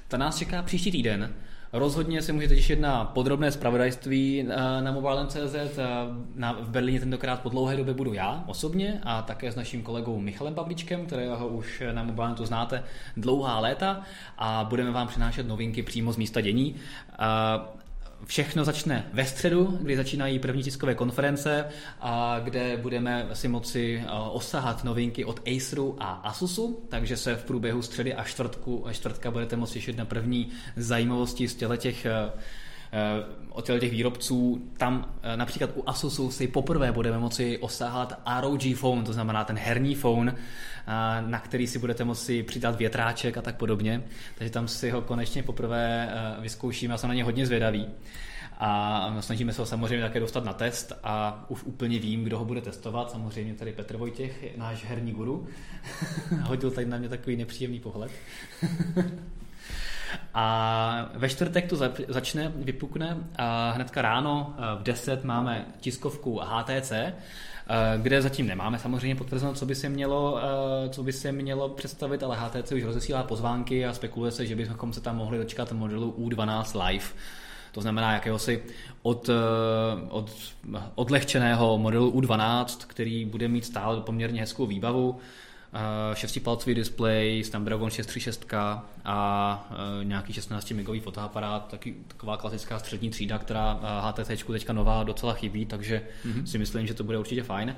Ta 0.08 0.16
nás 0.16 0.38
čeká 0.38 0.62
příští 0.62 0.90
týden. 0.90 1.34
Rozhodně 1.72 2.22
se 2.22 2.32
můžete 2.32 2.56
těšit 2.56 2.80
na 2.80 3.04
podrobné 3.04 3.52
zpravodajství 3.52 4.48
na 4.80 4.92
mobile.cz. 4.92 5.78
Na, 6.34 6.52
v 6.52 6.68
Berlíně 6.68 7.00
tentokrát 7.00 7.40
po 7.40 7.48
dlouhé 7.48 7.76
době 7.76 7.94
budu 7.94 8.12
já 8.12 8.44
osobně 8.46 9.00
a 9.02 9.22
také 9.22 9.52
s 9.52 9.56
naším 9.56 9.82
kolegou 9.82 10.20
Michalem 10.20 10.54
Pavlíčkem, 10.54 11.06
kterého 11.06 11.48
už 11.48 11.82
na 11.92 12.02
mobile 12.02 12.34
znáte 12.42 12.84
dlouhá 13.16 13.60
léta 13.60 14.02
a 14.38 14.66
budeme 14.68 14.90
vám 14.90 15.08
přinášet 15.08 15.48
novinky 15.48 15.82
přímo 15.82 16.12
z 16.12 16.16
místa 16.16 16.40
dění. 16.40 16.74
Všechno 18.24 18.64
začne 18.64 19.06
ve 19.12 19.24
středu, 19.24 19.78
kdy 19.80 19.96
začínají 19.96 20.38
první 20.38 20.62
tiskové 20.62 20.94
konference, 20.94 21.64
a 22.00 22.40
kde 22.44 22.76
budeme 22.76 23.28
si 23.32 23.48
moci 23.48 24.04
osahat 24.30 24.84
novinky 24.84 25.24
od 25.24 25.48
Aceru 25.48 25.96
a 25.98 26.12
Asusu, 26.12 26.86
takže 26.88 27.16
se 27.16 27.36
v 27.36 27.44
průběhu 27.44 27.82
středy 27.82 28.14
a 28.14 28.24
čtvrtku, 28.24 28.86
čtvrtka 28.92 29.30
budete 29.30 29.56
moci 29.56 29.72
těšit 29.74 29.96
na 29.96 30.04
první 30.04 30.48
zajímavosti 30.76 31.48
z 31.48 31.54
těch 31.76 32.06
Eh, 32.06 32.32
od 33.52 33.64
těch 33.64 33.90
výrobců. 33.90 34.62
Tam 34.76 35.14
eh, 35.22 35.36
například 35.36 35.70
u 35.74 35.88
Asusu 35.88 36.30
si 36.30 36.48
poprvé 36.48 36.92
budeme 36.92 37.18
moci 37.18 37.58
osahat 37.58 38.20
ROG 38.40 38.62
phone, 38.74 39.02
to 39.02 39.12
znamená 39.12 39.44
ten 39.44 39.58
herní 39.58 39.94
phone, 39.94 40.34
eh, 40.36 41.22
na 41.26 41.40
který 41.40 41.66
si 41.66 41.78
budete 41.78 42.04
moci 42.04 42.42
přidat 42.42 42.78
větráček 42.78 43.36
a 43.36 43.42
tak 43.42 43.56
podobně. 43.56 44.02
Takže 44.38 44.52
tam 44.52 44.68
si 44.68 44.90
ho 44.90 45.02
konečně 45.02 45.42
poprvé 45.42 46.08
vyzkoušíme 46.40 46.94
a 46.94 46.96
jsem 46.96 47.08
na 47.08 47.14
ně 47.14 47.24
hodně 47.24 47.46
zvědavý. 47.46 47.86
A 48.58 49.16
snažíme 49.20 49.52
se 49.52 49.62
ho 49.62 49.66
samozřejmě 49.66 50.04
také 50.04 50.20
dostat 50.20 50.44
na 50.44 50.52
test 50.52 50.92
a 51.02 51.44
už 51.48 51.62
úplně 51.64 51.98
vím, 51.98 52.24
kdo 52.24 52.38
ho 52.38 52.44
bude 52.44 52.60
testovat. 52.60 53.10
Samozřejmě 53.10 53.54
tady 53.54 53.72
Petr 53.72 53.96
Vojtěch, 53.96 54.56
náš 54.56 54.84
herní 54.84 55.12
guru. 55.12 55.46
Hodil 56.42 56.70
tady 56.70 56.86
na 56.86 56.98
mě 56.98 57.08
takový 57.08 57.36
nepříjemný 57.36 57.80
pohled. 57.80 58.12
A 60.34 61.10
ve 61.14 61.28
čtvrtek 61.28 61.68
to 61.68 61.76
začne, 62.08 62.52
vypukne 62.56 63.16
a 63.38 63.70
hnedka 63.70 64.02
ráno 64.02 64.54
eh, 64.56 64.80
v 64.80 64.82
10 64.82 65.24
máme 65.24 65.66
tiskovku 65.80 66.40
HTC, 66.44 66.92
eh, 66.92 67.14
kde 67.96 68.22
zatím 68.22 68.46
nemáme 68.46 68.78
samozřejmě 68.78 69.16
potvrzeno, 69.16 69.54
co 69.54 69.66
by 69.66 69.74
se 69.74 69.88
mělo, 69.88 70.38
eh, 70.38 70.88
co 70.88 71.02
by 71.02 71.12
se 71.12 71.32
mělo 71.32 71.68
představit, 71.68 72.22
ale 72.22 72.36
HTC 72.36 72.72
už 72.72 72.82
rozesílá 72.82 73.22
pozvánky 73.22 73.86
a 73.86 73.92
spekuluje 73.92 74.32
se, 74.32 74.46
že 74.46 74.56
bychom 74.56 74.92
se 74.92 75.00
tam 75.00 75.16
mohli 75.16 75.38
dočkat 75.38 75.72
modelu 75.72 76.14
U12 76.18 76.86
Live. 76.86 77.06
To 77.72 77.80
znamená 77.80 78.12
jakéhosi 78.12 78.62
od, 79.02 79.30
od 80.08 80.30
odlehčeného 80.94 81.78
modelu 81.78 82.10
U12, 82.10 82.84
který 82.86 83.24
bude 83.24 83.48
mít 83.48 83.64
stále 83.64 84.00
poměrně 84.00 84.40
hezkou 84.40 84.66
výbavu, 84.66 85.20
6-palcový 86.12 86.74
displej, 86.74 87.44
Snapdragon 87.44 87.90
636 87.90 88.54
a 89.04 89.68
uh, 89.70 90.04
nějaký 90.04 90.32
16 90.32 90.70
megový 90.70 91.00
fotoaparát, 91.00 91.68
taky 91.68 91.94
taková 92.08 92.36
klasická 92.36 92.78
střední 92.78 93.10
třída, 93.10 93.38
která 93.38 93.80
HTC 94.00 94.44
teďka 94.52 94.72
nová 94.72 95.02
docela 95.02 95.32
chybí, 95.32 95.66
takže 95.66 96.02
mm-hmm. 96.26 96.44
si 96.44 96.58
myslím, 96.58 96.86
že 96.86 96.94
to 96.94 97.04
bude 97.04 97.18
určitě 97.18 97.42
fajn. 97.42 97.76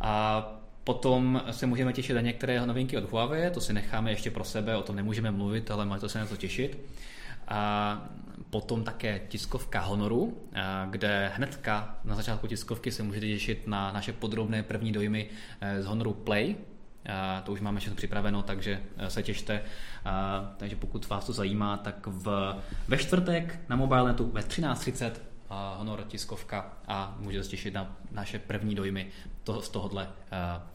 A 0.00 0.44
Potom 0.84 1.42
se 1.50 1.66
můžeme 1.66 1.92
těšit 1.92 2.14
na 2.14 2.20
některé 2.20 2.66
novinky 2.66 2.98
od 2.98 3.10
Huawei, 3.10 3.50
to 3.50 3.60
si 3.60 3.72
necháme 3.72 4.10
ještě 4.10 4.30
pro 4.30 4.44
sebe, 4.44 4.76
o 4.76 4.82
tom 4.82 4.96
nemůžeme 4.96 5.30
mluvit, 5.30 5.70
ale 5.70 5.86
máte 5.86 6.08
se 6.08 6.18
na 6.18 6.26
to 6.26 6.36
těšit. 6.36 6.78
A 7.48 8.08
potom 8.50 8.84
také 8.84 9.20
tiskovka 9.28 9.80
Honoru, 9.80 10.38
kde 10.90 11.32
hnedka 11.34 11.98
na 12.04 12.14
začátku 12.14 12.46
tiskovky 12.46 12.92
se 12.92 13.02
můžete 13.02 13.26
těšit 13.26 13.66
na 13.66 13.92
naše 13.92 14.12
podrobné 14.12 14.62
první 14.62 14.92
dojmy 14.92 15.28
z 15.80 15.86
Honoru 15.86 16.12
Play, 16.12 16.56
to 17.44 17.52
už 17.52 17.60
máme 17.60 17.80
všechno 17.80 17.96
připraveno, 17.96 18.42
takže 18.42 18.80
e, 18.96 19.10
se 19.10 19.22
těšte. 19.22 19.62
Takže 20.56 20.76
pokud 20.76 21.08
vás 21.08 21.26
to 21.26 21.32
zajímá, 21.32 21.76
tak 21.76 22.06
v, 22.06 22.56
ve 22.88 22.98
čtvrtek 22.98 23.60
na 23.68 23.76
mobilenetu 23.76 24.30
ve 24.30 24.40
13.30 24.40 25.12
Honor 25.76 26.04
tiskovka 26.08 26.72
a 26.88 27.16
můžete 27.18 27.44
se 27.44 27.50
těšit 27.50 27.74
na 27.74 27.96
naše 28.10 28.38
první 28.38 28.74
dojmy 28.74 29.06
to, 29.44 29.62
z 29.62 29.68
tohohle 29.68 30.08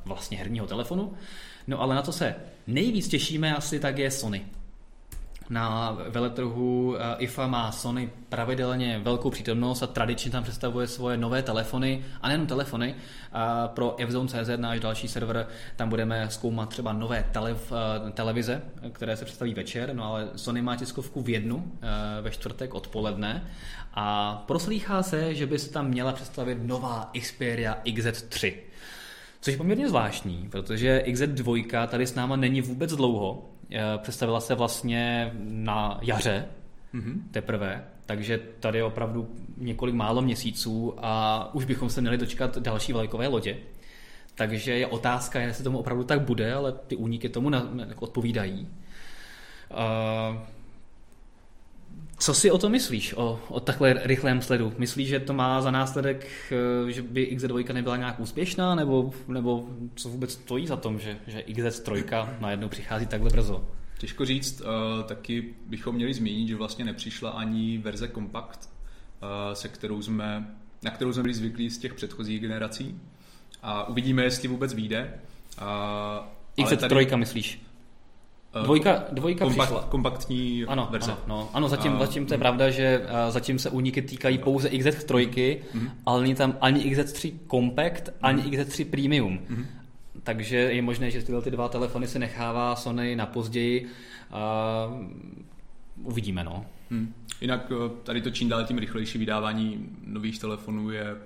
vlastně 0.06 0.38
herního 0.38 0.68
telefonu. 0.68 1.14
No 1.68 1.82
ale 1.82 1.96
na 1.96 2.02
co 2.02 2.12
se 2.12 2.36
nejvíc 2.68 3.08
těšíme 3.08 3.56
asi 3.56 3.80
tak 3.80 3.98
je 3.98 4.12
Sony. 4.12 4.46
Na 5.50 5.98
veletrhu 6.10 6.96
eh, 6.96 7.16
IFA 7.18 7.48
má 7.48 7.72
Sony 7.72 8.10
pravidelně 8.30 9.00
velkou 9.04 9.30
přítomnost 9.30 9.84
a 9.84 9.88
tradičně 9.88 10.32
tam 10.32 10.44
představuje 10.44 10.88
svoje 10.88 11.18
nové 11.18 11.44
telefony, 11.44 12.06
a 12.22 12.28
nejen 12.28 12.48
telefony. 12.48 12.96
Pro 13.68 13.96
fzone.cz, 14.08 14.50
náš 14.56 14.80
další 14.80 15.08
server, 15.08 15.48
tam 15.76 15.90
budeme 15.90 16.30
zkoumat 16.30 16.70
třeba 16.70 16.94
nové 16.94 17.26
telev, 17.32 17.74
eh, 18.08 18.12
televize, 18.12 18.62
které 18.92 19.18
se 19.18 19.26
představí 19.26 19.54
večer, 19.54 19.94
no 19.94 20.06
ale 20.06 20.28
Sony 20.36 20.62
má 20.62 20.76
tiskovku 20.76 21.22
v 21.22 21.30
jednu 21.30 21.72
eh, 21.82 22.22
ve 22.22 22.32
čtvrtek 22.32 22.74
odpoledne 22.74 23.50
a 23.94 24.36
proslýchá 24.48 25.04
se, 25.04 25.36
že 25.36 25.46
by 25.46 25.60
se 25.60 25.70
tam 25.70 25.88
měla 25.88 26.12
představit 26.12 26.58
nová 26.62 27.12
Xperia 27.22 27.78
XZ3. 27.86 28.54
Což 29.42 29.52
je 29.52 29.58
poměrně 29.58 29.90
zvláštní, 29.90 30.48
protože 30.52 31.04
XZ2 31.08 31.88
tady 31.88 32.08
s 32.08 32.16
náma 32.16 32.36
není 32.36 32.62
vůbec 32.62 32.96
dlouho, 32.96 33.50
Eh, 33.59 33.59
představila 33.98 34.40
se 34.40 34.56
vlastně 34.56 35.32
na 35.42 36.00
jaře 36.02 36.46
mm-hmm. 36.94 37.22
teprve, 37.32 37.84
takže 38.06 38.40
tady 38.60 38.78
je 38.78 38.84
opravdu 38.84 39.30
několik 39.58 39.96
málo 39.96 40.22
měsíců 40.22 40.94
a 40.98 41.50
už 41.54 41.66
bychom 41.66 41.90
se 41.90 42.02
měli 42.02 42.18
dočkat 42.18 42.58
další 42.58 42.94
vlajkové 42.94 43.28
lodě. 43.28 43.58
Takže 44.36 44.74
je 44.74 44.88
otázka, 44.88 45.40
jestli 45.40 45.64
tomu 45.64 45.80
opravdu 45.80 46.04
tak 46.04 46.22
bude, 46.22 46.54
ale 46.54 46.72
ty 46.72 46.96
úniky 46.96 47.30
tomu 47.30 47.52
odpovídají. 48.00 48.68
Uh, 49.72 50.38
co 52.20 52.34
si 52.34 52.52
o 52.52 52.58
to 52.58 52.70
myslíš, 52.70 53.14
o, 53.18 53.40
o 53.48 53.60
takhle 53.60 54.02
rychlém 54.04 54.42
sledu? 54.42 54.74
Myslíš, 54.78 55.08
že 55.08 55.20
to 55.20 55.34
má 55.34 55.62
za 55.62 55.72
následek, 55.72 56.28
eh, 56.88 56.92
že 56.92 57.02
by 57.02 57.38
XZ2 57.38 57.74
nebyla 57.74 57.98
nějak 57.98 58.20
úspěšná, 58.20 58.76
nebo, 58.76 59.14
nebo 59.28 59.70
co 59.96 60.10
vůbec 60.10 60.32
stojí 60.32 60.68
za 60.68 60.76
tom, 60.76 61.00
že, 61.00 61.18
že 61.28 61.44
XZ3 61.48 62.28
najednou 62.40 62.70
přichází 62.70 63.06
takhle 63.06 63.30
brzo? 63.30 63.68
Těžko 63.98 64.26
říct, 64.26 64.62
uh, 64.62 65.04
taky 65.04 65.54
bychom 65.66 65.96
měli 65.96 66.14
zmínit, 66.14 66.48
že 66.48 66.56
vlastně 66.56 66.86
nepřišla 66.86 67.30
ani 67.30 67.78
verze 67.78 68.08
Compact, 68.08 68.70
uh, 68.70 69.54
se 69.54 69.68
kterou 69.68 70.02
jsme, 70.02 70.56
na 70.84 70.92
kterou 70.92 71.14
jsme 71.14 71.22
byli 71.22 71.34
zvyklí 71.34 71.70
z 71.70 71.78
těch 71.78 71.94
předchozích 71.94 72.42
generací. 72.42 73.00
A 73.62 73.88
uvidíme, 73.88 74.24
jestli 74.24 74.48
vůbec 74.48 74.74
vyjde. 74.74 75.14
Uh, 76.58 76.66
XZ3 76.66 76.88
tady... 76.88 77.16
myslíš? 77.16 77.62
Eh, 78.54 78.64
dvojka, 78.64 79.04
dvojka 79.12 79.46
kompakt, 79.46 79.68
přišla. 79.68 79.84
Kompaktní 79.84 80.66
ano, 80.66 80.88
verze. 80.92 81.12
Ano, 81.12 81.22
no, 81.28 81.50
ano 81.54 81.70
zatím, 81.70 81.94
a, 81.94 82.00
zatím 82.00 82.26
to 82.26 82.34
je 82.34 82.38
mm. 82.38 82.42
pravda, 82.42 82.70
že 82.70 83.06
zatím 83.30 83.60
se 83.60 83.70
úniky 83.70 84.02
týkají 84.02 84.38
pouze 84.38 84.70
XZ3, 84.70 85.58
mm. 85.74 85.90
ale 86.06 86.22
není 86.22 86.36
tam 86.36 86.58
ani 86.62 86.80
XZ3 86.80 87.34
Compact, 87.52 88.10
ani 88.22 88.42
XZ3 88.42 88.86
Premium. 88.86 89.40
Mm. 89.50 89.66
Takže 90.24 90.58
je 90.58 90.82
možné, 90.82 91.12
že 91.12 91.24
tyhle 91.24 91.42
ty 91.42 91.52
dva 91.52 91.70
telefony 91.70 92.08
se 92.08 92.20
nechává 92.20 92.76
Sony 92.76 93.16
na 93.16 93.26
později. 93.26 93.86
Uh, 93.86 95.06
uvidíme, 96.04 96.44
no. 96.44 96.66
Hmm. 96.90 97.14
Jinak 97.42 97.72
eh, 97.72 97.90
tady 98.04 98.22
to 98.22 98.30
čím 98.30 98.50
dál 98.50 98.66
tím 98.66 98.78
rychlejší 98.78 99.18
vydávání 99.18 99.90
nových 100.06 100.40
telefonů 100.40 100.92
je 100.92 101.18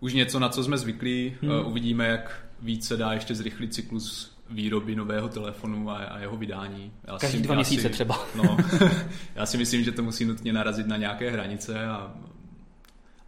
už 0.00 0.14
něco, 0.14 0.38
na 0.38 0.48
co 0.48 0.64
jsme 0.64 0.78
zvyklí. 0.78 1.34
Hmm. 1.42 1.66
Uvidíme, 1.66 2.06
jak 2.06 2.46
více 2.62 2.96
dá 2.96 3.12
ještě 3.12 3.34
zrychlit 3.34 3.74
cyklus 3.74 4.31
výroby 4.52 4.96
nového 4.96 5.28
telefonu 5.28 5.90
a, 5.90 5.96
a 5.96 6.18
jeho 6.18 6.36
vydání. 6.36 6.92
Já 7.04 7.18
Každý 7.18 7.38
si, 7.38 7.44
dva 7.44 7.54
měsíce 7.54 7.82
si, 7.82 7.88
třeba. 7.88 8.26
No, 8.36 8.56
já 9.34 9.46
si 9.46 9.58
myslím, 9.58 9.84
že 9.84 9.92
to 9.92 10.02
musí 10.02 10.24
nutně 10.24 10.52
narazit 10.52 10.86
na 10.86 10.96
nějaké 10.96 11.30
hranice 11.30 11.86
a, 11.86 12.14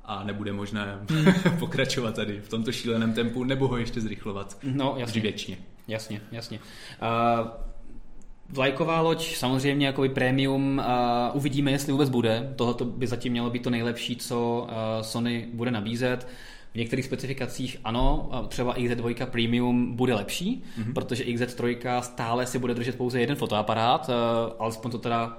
a 0.05 0.25
nebude 0.25 0.53
možné 0.53 0.99
hmm. 1.11 1.33
pokračovat 1.59 2.15
tady 2.15 2.41
v 2.41 2.49
tomto 2.49 2.73
šíleném 2.73 3.13
tempu 3.13 3.45
nebo 3.45 3.69
ho 3.69 3.77
ještě 3.77 4.01
zrychlovat 4.01 4.59
no, 4.63 4.95
jasně. 4.99 5.21
věčně. 5.21 5.59
Jasně, 5.89 6.21
jasně. 6.33 6.59
Uh, 7.03 7.49
Vlajková 8.49 9.01
loď, 9.01 9.37
samozřejmě 9.37 9.87
jako 9.87 10.09
premium, 10.09 10.79
uh, 10.79 11.37
uvidíme, 11.37 11.71
jestli 11.71 11.93
vůbec 11.93 12.09
bude. 12.09 12.53
Tohle 12.57 12.75
by 12.87 13.07
zatím 13.07 13.33
mělo 13.33 13.51
být 13.51 13.63
to 13.63 13.71
nejlepší, 13.71 14.17
co 14.17 14.63
uh, 14.63 15.03
Sony 15.03 15.49
bude 15.53 15.71
nabízet. 15.71 16.29
V 16.75 16.77
některých 16.77 17.05
specifikacích 17.05 17.77
ano, 17.85 18.31
třeba 18.49 18.77
XZ2 18.77 19.27
Premium 19.27 19.97
bude 19.97 20.15
lepší, 20.15 20.63
mm-hmm. 20.79 20.93
protože 20.93 21.25
XZ3 21.25 22.01
stále 22.01 22.47
si 22.47 22.59
bude 22.59 22.75
držet 22.75 22.97
pouze 22.97 23.21
jeden 23.21 23.37
fotoaparát, 23.37 24.11
alespoň 24.59 24.91
to 24.91 24.99
teda 24.99 25.39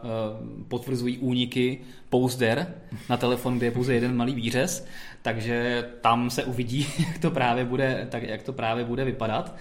potvrzují 0.68 1.18
úniky 1.18 1.80
pouzder 2.10 2.74
na 3.10 3.18
telefon, 3.18 3.58
kde 3.58 3.68
je 3.68 3.72
pouze 3.72 3.94
jeden 3.94 4.16
malý 4.16 4.36
výřez, 4.36 4.88
takže 5.26 5.86
tam 6.02 6.30
se 6.30 6.44
uvidí, 6.44 6.88
jak 7.08 7.18
to 7.18 7.32
právě 7.32 7.66
bude, 7.66 8.08
tak 8.12 8.24
jak 8.24 8.44
to 8.44 8.54
právě 8.54 8.86
bude 8.86 9.06
vypadat 9.06 9.56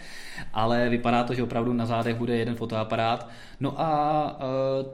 ale 0.53 0.88
vypadá 0.88 1.24
to, 1.24 1.35
že 1.35 1.42
opravdu 1.42 1.72
na 1.72 1.87
zádech 1.87 2.16
bude 2.16 2.37
jeden 2.37 2.55
fotoaparát. 2.55 3.29
No 3.61 3.81
a 3.81 4.38
e, 4.40 4.44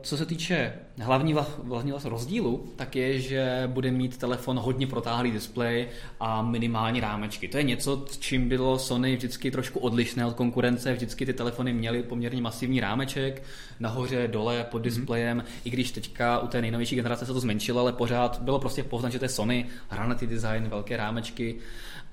co 0.02 0.16
se 0.16 0.26
týče 0.26 0.72
hlavní, 0.98 1.34
hlavní 1.68 1.92
rozdílu, 2.04 2.66
tak 2.76 2.96
je, 2.96 3.20
že 3.20 3.62
bude 3.66 3.90
mít 3.90 4.18
telefon 4.18 4.58
hodně 4.58 4.86
protáhlý 4.86 5.30
displej 5.30 5.88
a 6.20 6.42
minimální 6.42 7.00
rámečky. 7.00 7.48
To 7.48 7.56
je 7.56 7.62
něco, 7.62 8.04
s 8.10 8.18
čím 8.18 8.48
bylo 8.48 8.78
Sony 8.78 9.16
vždycky 9.16 9.50
trošku 9.50 9.78
odlišné 9.78 10.26
od 10.26 10.34
konkurence. 10.34 10.92
Vždycky 10.92 11.26
ty 11.26 11.32
telefony 11.32 11.72
měly 11.72 12.02
poměrně 12.02 12.42
masivní 12.42 12.80
rámeček, 12.80 13.42
nahoře, 13.80 14.28
dole, 14.28 14.66
pod 14.70 14.78
mhm. 14.78 14.84
displejem, 14.84 15.38
mm-hmm. 15.38 15.60
i 15.64 15.70
když 15.70 15.90
teďka 15.90 16.38
u 16.38 16.46
té 16.46 16.60
nejnovější 16.60 16.96
generace 16.96 17.26
se 17.26 17.32
to 17.32 17.40
zmenšilo, 17.40 17.80
ale 17.80 17.92
pořád 17.92 18.42
bylo 18.42 18.58
prostě 18.58 18.82
poznat, 18.82 19.10
že 19.10 19.18
to 19.18 19.24
je 19.24 19.28
Sony, 19.28 19.66
hranatý 19.88 20.26
design, 20.26 20.59
velké 20.68 20.96
rámečky. 20.96 21.56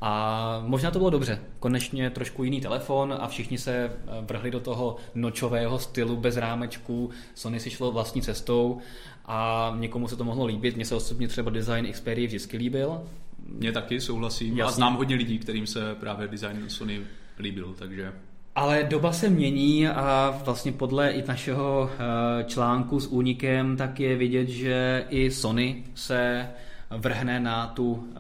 A 0.02 0.64
možná 0.66 0.92
to 0.92 1.00
bylo 1.00 1.10
dobře. 1.10 1.40
Konečně 1.60 2.10
trošku 2.10 2.44
jiný 2.44 2.62
telefon 2.62 3.16
a 3.20 3.28
všichni 3.28 3.58
se 3.58 3.74
eh, 3.74 3.92
vrhli 4.22 4.52
do 4.52 4.60
toho 4.60 4.96
nočového 5.16 5.80
stylu 5.80 6.16
bez 6.16 6.38
rámečků. 6.38 7.10
Sony 7.36 7.60
si 7.60 7.70
šlo 7.70 7.92
vlastní 7.92 8.22
cestou 8.22 8.78
a 9.26 9.74
někomu 9.80 10.08
se 10.08 10.16
to 10.16 10.24
mohlo 10.24 10.46
líbit. 10.46 10.76
Mně 10.76 10.86
se 10.86 10.96
osobně 10.96 11.28
třeba 11.28 11.52
design 11.52 11.92
Xperia 11.92 12.28
vždycky 12.28 12.58
líbil. 12.58 13.02
Mně 13.50 13.72
taky 13.72 14.02
souhlasím. 14.02 14.58
Já 14.58 14.72
znám 14.72 14.96
hodně 14.96 15.16
lidí, 15.16 15.40
kterým 15.40 15.68
se 15.68 15.96
právě 15.96 16.28
design 16.28 16.70
Sony 16.70 17.02
líbil, 17.40 17.76
takže... 17.80 18.14
Ale 18.56 18.84
doba 18.84 19.12
se 19.12 19.30
mění 19.30 19.88
a 19.88 20.40
vlastně 20.46 20.72
podle 20.72 21.12
i 21.12 21.28
našeho 21.28 21.90
eh, 21.92 22.44
článku 22.44 23.00
s 23.00 23.08
únikem 23.08 23.78
tak 23.78 24.00
je 24.00 24.16
vidět, 24.16 24.48
že 24.48 25.06
i 25.10 25.32
Sony 25.32 25.84
se 25.96 26.48
vrhne 26.90 27.40
na 27.40 27.68
tu 27.68 28.08
eh, 28.14 28.18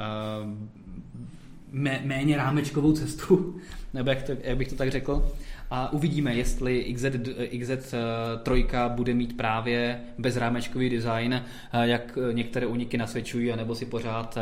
mé, 1.72 2.02
méně 2.04 2.38
rámečkovou 2.38 2.92
cestu, 2.92 3.56
nebo 3.94 4.10
jak, 4.10 4.24
to, 4.24 4.32
jak 4.44 4.58
bych 4.58 4.68
to 4.68 4.76
tak 4.76 4.92
řekl. 4.92 5.32
A 5.72 5.94
uvidíme, 5.94 6.36
jestli 6.36 6.94
XZ, 6.94 7.06
XZ3 7.52 8.90
bude 8.90 9.14
mít 9.14 9.38
právě 9.38 10.00
bezrámečkový 10.18 10.90
design, 10.90 11.44
jak 11.82 12.18
některé 12.32 12.66
uniky 12.68 12.98
nasvědčují, 12.98 13.52
anebo 13.52 13.76
si 13.76 13.86
pořád 13.86 14.38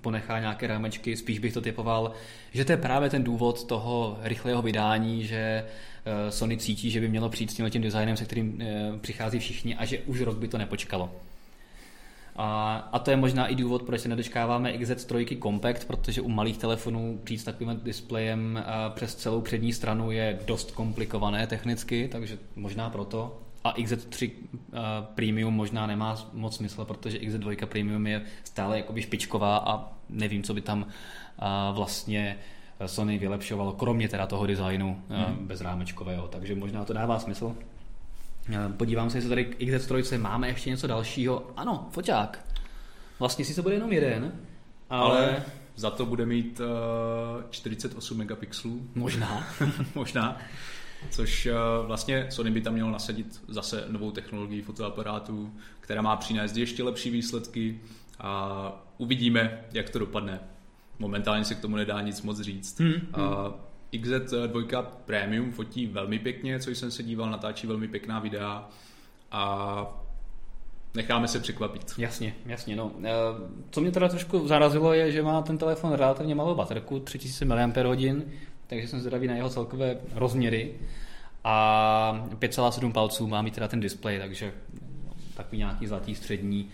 ponechá 0.00 0.40
nějaké 0.40 0.66
rámečky. 0.66 1.16
Spíš 1.16 1.38
bych 1.38 1.52
to 1.52 1.60
typoval, 1.60 2.12
že 2.52 2.64
to 2.64 2.72
je 2.72 2.76
právě 2.76 3.10
ten 3.10 3.24
důvod 3.24 3.66
toho 3.66 4.18
rychlého 4.22 4.62
vydání, 4.62 5.26
že 5.26 5.64
Sony 6.28 6.56
cítí, 6.56 6.90
že 6.90 7.00
by 7.00 7.08
mělo 7.08 7.28
přijít 7.28 7.50
s 7.50 7.54
tím 7.54 7.82
designem, 7.82 8.16
se 8.16 8.24
kterým 8.24 8.62
přichází 9.00 9.38
všichni 9.38 9.74
a 9.76 9.84
že 9.84 9.98
už 9.98 10.20
rok 10.20 10.36
by 10.36 10.48
to 10.48 10.58
nepočkalo. 10.58 11.10
A, 12.36 12.76
a 12.92 12.98
to 12.98 13.10
je 13.10 13.16
možná 13.16 13.46
i 13.46 13.54
důvod, 13.54 13.82
proč 13.82 14.00
se 14.00 14.08
nedočkáváme 14.08 14.72
XZ3 14.72 15.42
Compact, 15.42 15.84
protože 15.84 16.20
u 16.20 16.28
malých 16.28 16.58
telefonů 16.58 17.20
přijít 17.24 17.38
s 17.38 17.44
takovým 17.44 17.80
displejem 17.84 18.64
přes 18.94 19.14
celou 19.14 19.40
přední 19.40 19.72
stranu 19.72 20.10
je 20.10 20.38
dost 20.46 20.70
komplikované 20.70 21.46
technicky, 21.46 22.08
takže 22.12 22.38
možná 22.56 22.90
proto. 22.90 23.40
A 23.64 23.72
XZ3 23.72 24.30
Premium 25.14 25.54
možná 25.54 25.86
nemá 25.86 26.30
moc 26.32 26.56
smysl, 26.56 26.84
protože 26.84 27.18
XZ2 27.18 27.66
Premium 27.66 28.06
je 28.06 28.22
stále 28.44 28.76
jakoby 28.76 29.02
špičková 29.02 29.56
a 29.56 29.92
nevím, 30.08 30.42
co 30.42 30.54
by 30.54 30.60
tam 30.60 30.86
vlastně 31.72 32.36
Sony 32.86 33.18
vylepšovalo, 33.18 33.72
kromě 33.72 34.08
teda 34.08 34.26
toho 34.26 34.46
designu 34.46 35.02
hmm. 35.08 35.46
bezrámečkového, 35.46 36.28
takže 36.28 36.54
možná 36.54 36.84
to 36.84 36.92
dává 36.92 37.18
smysl. 37.18 37.56
Eh, 38.48 38.68
podívám 38.76 39.10
se, 39.10 39.18
jestli 39.18 39.28
tady 39.28 39.44
k 39.44 39.58
XZ3 39.58 40.20
máme 40.20 40.48
ještě 40.48 40.70
něco 40.70 40.86
dalšího. 40.86 41.50
Ano, 41.56 41.88
foťák. 41.90 42.46
Vlastně 43.18 43.44
si 43.44 43.54
to 43.54 43.62
bude 43.62 43.74
jenom 43.74 43.92
jeden, 43.92 44.32
ale... 44.90 45.18
ale 45.18 45.42
za 45.76 45.90
to 45.90 46.06
bude 46.06 46.26
mít 46.26 46.60
uh, 46.60 46.66
48 47.50 48.18
megapixelů. 48.18 48.88
Možná. 48.94 49.46
Možná. 49.94 50.38
Což 51.10 51.46
uh, 51.46 51.86
vlastně 51.86 52.26
Sony 52.30 52.50
by 52.50 52.60
tam 52.60 52.72
mělo 52.72 52.90
nasadit 52.90 53.42
zase 53.48 53.84
novou 53.88 54.10
technologii 54.10 54.62
fotoaparátů, 54.62 55.52
která 55.80 56.02
má 56.02 56.16
přinést 56.16 56.56
ještě 56.56 56.82
lepší 56.82 57.10
výsledky 57.10 57.80
a 58.18 58.72
uvidíme, 58.98 59.64
jak 59.72 59.90
to 59.90 59.98
dopadne. 59.98 60.40
Momentálně 60.98 61.44
se 61.44 61.54
k 61.54 61.60
tomu 61.60 61.76
nedá 61.76 62.00
nic 62.00 62.22
moc 62.22 62.40
říct. 62.40 62.80
Hmm, 62.80 62.92
hmm. 62.92 63.26
Uh, 63.28 63.52
XZ2 63.98 64.82
Premium 65.04 65.52
fotí 65.52 65.86
velmi 65.86 66.18
pěkně, 66.18 66.60
co 66.60 66.70
jsem 66.70 66.90
se 66.90 67.02
díval, 67.02 67.30
natáčí 67.30 67.66
velmi 67.66 67.88
pěkná 67.88 68.18
videa 68.18 68.68
a 69.30 70.04
necháme 70.94 71.28
se 71.28 71.40
překvapit. 71.40 71.94
Jasně, 71.98 72.34
jasně. 72.46 72.76
No. 72.76 72.92
Eh, 73.04 73.10
co 73.70 73.80
mě 73.80 73.90
teda 73.90 74.08
trošku 74.08 74.48
zarazilo 74.48 74.92
je, 74.92 75.12
že 75.12 75.22
má 75.22 75.42
ten 75.42 75.58
telefon 75.58 75.92
relativně 75.92 76.34
malou 76.34 76.54
baterku, 76.54 77.00
3000 77.00 77.44
mAh, 77.44 77.72
takže 78.66 78.88
jsem 78.88 79.00
zvědavý 79.00 79.26
na 79.26 79.34
jeho 79.34 79.50
celkové 79.50 79.98
rozměry. 80.14 80.74
A 81.44 82.26
5,7 82.38 82.92
palců 82.92 83.26
má 83.26 83.42
mít 83.42 83.54
teda 83.54 83.68
ten 83.68 83.80
displej, 83.80 84.18
takže 84.18 84.52
takový 85.36 85.58
nějaký 85.58 85.86
zlatý 85.86 86.14
střední, 86.14 86.70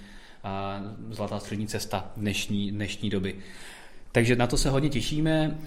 zlatá 1.10 1.38
střední 1.38 1.66
cesta 1.66 2.10
dnešní, 2.16 2.72
dnešní 2.72 3.10
doby. 3.10 3.36
Takže 4.12 4.36
na 4.36 4.46
to 4.46 4.56
se 4.56 4.70
hodně 4.70 4.88
těšíme. 4.88 5.58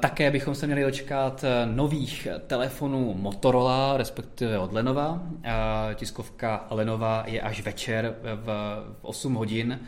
Také 0.00 0.30
bychom 0.30 0.54
se 0.54 0.66
měli 0.66 0.82
dočkat 0.82 1.44
e, 1.44 1.66
nových 1.66 2.28
telefonů 2.46 3.14
Motorola, 3.14 3.96
respektive 3.96 4.58
od 4.58 4.72
Lenova. 4.72 5.22
Tiskovka 5.94 6.66
Lenova 6.70 7.24
je 7.26 7.40
až 7.40 7.60
večer 7.60 8.14
v 8.22 8.48
8 9.02 9.34
hodin, 9.34 9.80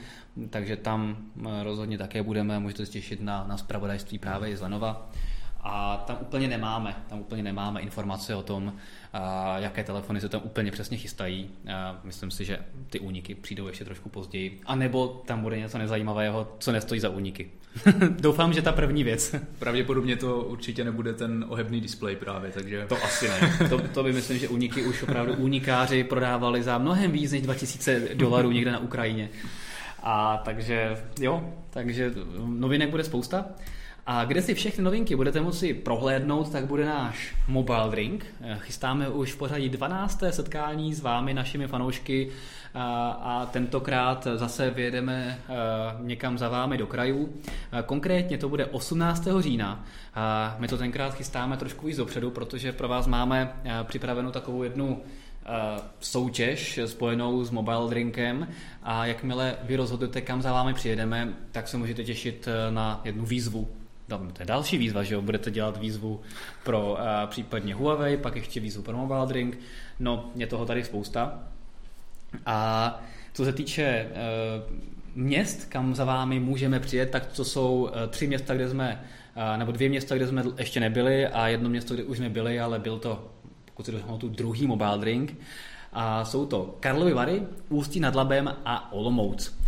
takže 0.51 0.77
tam 0.77 1.16
e, 1.46 1.62
rozhodně 1.62 1.98
také 1.98 2.22
budeme, 2.22 2.59
můžete 2.59 2.87
se 2.87 2.92
těšit 2.92 3.20
na, 3.20 3.44
na 3.48 3.57
zpravodajství 3.57 4.18
právě 4.18 4.51
i 4.51 4.57
z 4.57 4.61
Lenova. 4.61 5.11
A 5.61 5.96
tam 6.07 6.18
úplně 6.20 6.48
nemáme, 6.48 6.96
tam 7.09 7.20
úplně 7.20 7.42
nemáme 7.42 7.81
informace 7.81 8.35
o 8.35 8.42
tom, 8.42 8.72
jaké 9.57 9.85
telefony 9.85 10.20
se 10.20 10.29
tam 10.29 10.40
úplně 10.44 10.70
přesně 10.70 10.96
chystají. 10.96 11.51
Myslím 12.05 12.31
si, 12.31 12.44
že 12.44 12.59
ty 12.90 13.01
úniky 13.01 13.35
přijdou 13.35 13.66
ještě 13.66 13.85
trošku 13.85 14.09
později. 14.09 14.61
A 14.66 14.75
nebo 14.75 15.22
tam 15.27 15.42
bude 15.42 15.59
něco 15.59 15.79
nezajímavého, 15.79 16.53
co 16.59 16.72
nestojí 16.72 17.01
za 17.01 17.09
úniky. 17.09 17.51
Doufám, 18.20 18.53
že 18.53 18.62
ta 18.62 18.72
první 18.72 19.05
věc. 19.05 19.35
Pravděpodobně 19.59 20.16
to 20.16 20.40
určitě 20.40 20.85
nebude 20.85 21.12
ten 21.12 21.44
ohebný 21.48 21.81
displej 21.81 22.16
právě, 22.16 22.51
takže... 22.51 22.87
To 22.88 23.05
asi 23.05 23.29
ne. 23.29 23.68
To, 23.68 23.79
to 23.79 24.03
by 24.03 24.12
myslím, 24.12 24.38
že 24.38 24.48
úniky 24.48 24.83
už 24.83 25.03
opravdu 25.03 25.35
únikáři 25.35 26.05
prodávali 26.05 26.62
za 26.62 26.79
mnohem 26.79 27.12
víc 27.12 27.33
než 27.33 27.42
2000 27.42 28.01
dolarů 28.14 28.51
někde 28.51 28.72
na 28.72 28.79
Ukrajině. 28.79 29.29
A 30.03 30.42
takže 30.44 30.96
jo, 31.20 31.55
takže 31.70 32.12
novinek 32.46 32.90
bude 32.90 33.05
spousta. 33.05 33.44
A 34.06 34.24
kde 34.24 34.42
si 34.42 34.54
všechny 34.54 34.84
novinky 34.84 35.16
budete 35.16 35.40
moci 35.40 35.74
prohlédnout, 35.74 36.52
tak 36.52 36.66
bude 36.66 36.84
náš 36.84 37.34
Mobile 37.48 37.90
Drink. 37.90 38.26
Chystáme 38.58 39.08
už 39.08 39.32
v 39.32 39.38
pořadí 39.38 39.68
12. 39.68 40.22
setkání 40.30 40.94
s 40.94 41.00
vámi, 41.00 41.34
našimi 41.34 41.66
fanoušky 41.66 42.28
a, 42.74 43.48
tentokrát 43.52 44.26
zase 44.34 44.70
vyjedeme 44.70 45.38
někam 46.00 46.38
za 46.38 46.48
vámi 46.48 46.78
do 46.78 46.86
krajů. 46.86 47.32
Konkrétně 47.86 48.38
to 48.38 48.48
bude 48.48 48.66
18. 48.66 49.28
října. 49.38 49.84
My 50.58 50.68
to 50.68 50.78
tenkrát 50.78 51.14
chystáme 51.14 51.56
trošku 51.56 51.86
víc 51.86 51.96
dopředu, 51.96 52.30
protože 52.30 52.72
pro 52.72 52.88
vás 52.88 53.06
máme 53.06 53.52
připravenou 53.82 54.30
takovou 54.30 54.62
jednu 54.62 55.02
soutěž 56.00 56.80
spojenou 56.86 57.44
s 57.44 57.50
mobile 57.50 57.90
drinkem 57.90 58.48
a 58.82 59.06
jakmile 59.06 59.56
vy 59.62 59.76
rozhodnete, 59.76 60.20
kam 60.20 60.42
za 60.42 60.52
vámi 60.52 60.74
přijedeme, 60.74 61.28
tak 61.52 61.68
se 61.68 61.76
můžete 61.76 62.04
těšit 62.04 62.48
na 62.70 63.00
jednu 63.04 63.24
výzvu 63.24 63.68
to 64.18 64.42
je 64.42 64.46
další 64.46 64.79
výzva, 64.79 65.03
že 65.03 65.14
jo, 65.14 65.22
budete 65.22 65.51
dělat 65.51 65.77
výzvu 65.77 66.20
pro 66.64 66.90
uh, 66.90 66.98
případně 67.27 67.75
Huawei, 67.75 68.16
pak 68.16 68.37
ještě 68.37 68.61
výzvu 68.61 68.83
pro 68.83 68.96
Mobile 68.96 69.27
Drink, 69.27 69.59
no 70.01 70.31
je 70.35 70.46
toho 70.46 70.66
tady 70.66 70.85
spousta. 70.85 71.38
A 72.46 73.01
co 73.33 73.44
se 73.44 73.53
týče 73.53 74.07
uh, 74.11 74.77
měst, 75.14 75.64
kam 75.64 75.94
za 75.94 76.05
vámi 76.05 76.40
můžeme 76.40 76.81
přijet, 76.81 77.11
tak 77.11 77.27
to 77.27 77.44
jsou 77.44 77.83
uh, 77.83 77.88
tři 78.11 78.27
města, 78.27 78.55
kde 78.55 78.68
jsme, 78.68 79.05
uh, 79.37 79.59
nebo 79.59 79.72
dvě 79.72 79.88
města, 79.88 80.16
kde 80.16 80.29
jsme 80.29 80.44
ještě 80.59 80.81
nebyli 80.81 81.27
a 81.27 81.48
jedno 81.48 81.68
město, 81.68 81.94
kde 81.94 82.05
už 82.05 82.16
jsme 82.16 82.29
byli, 82.29 82.61
ale 82.61 82.79
byl 82.79 82.98
to, 82.98 83.31
pokud 83.64 83.87
si 83.87 83.92
tu 84.18 84.29
druhý 84.29 84.66
Mobile 84.66 84.98
Drink. 84.98 85.37
A 85.92 86.25
jsou 86.25 86.46
to 86.46 86.77
Karlovy 86.81 87.12
Vary, 87.12 87.42
Ústí 87.68 88.01
nad 88.01 88.14
Labem 88.14 88.55
a 88.64 88.92
Olomouc. 88.92 89.62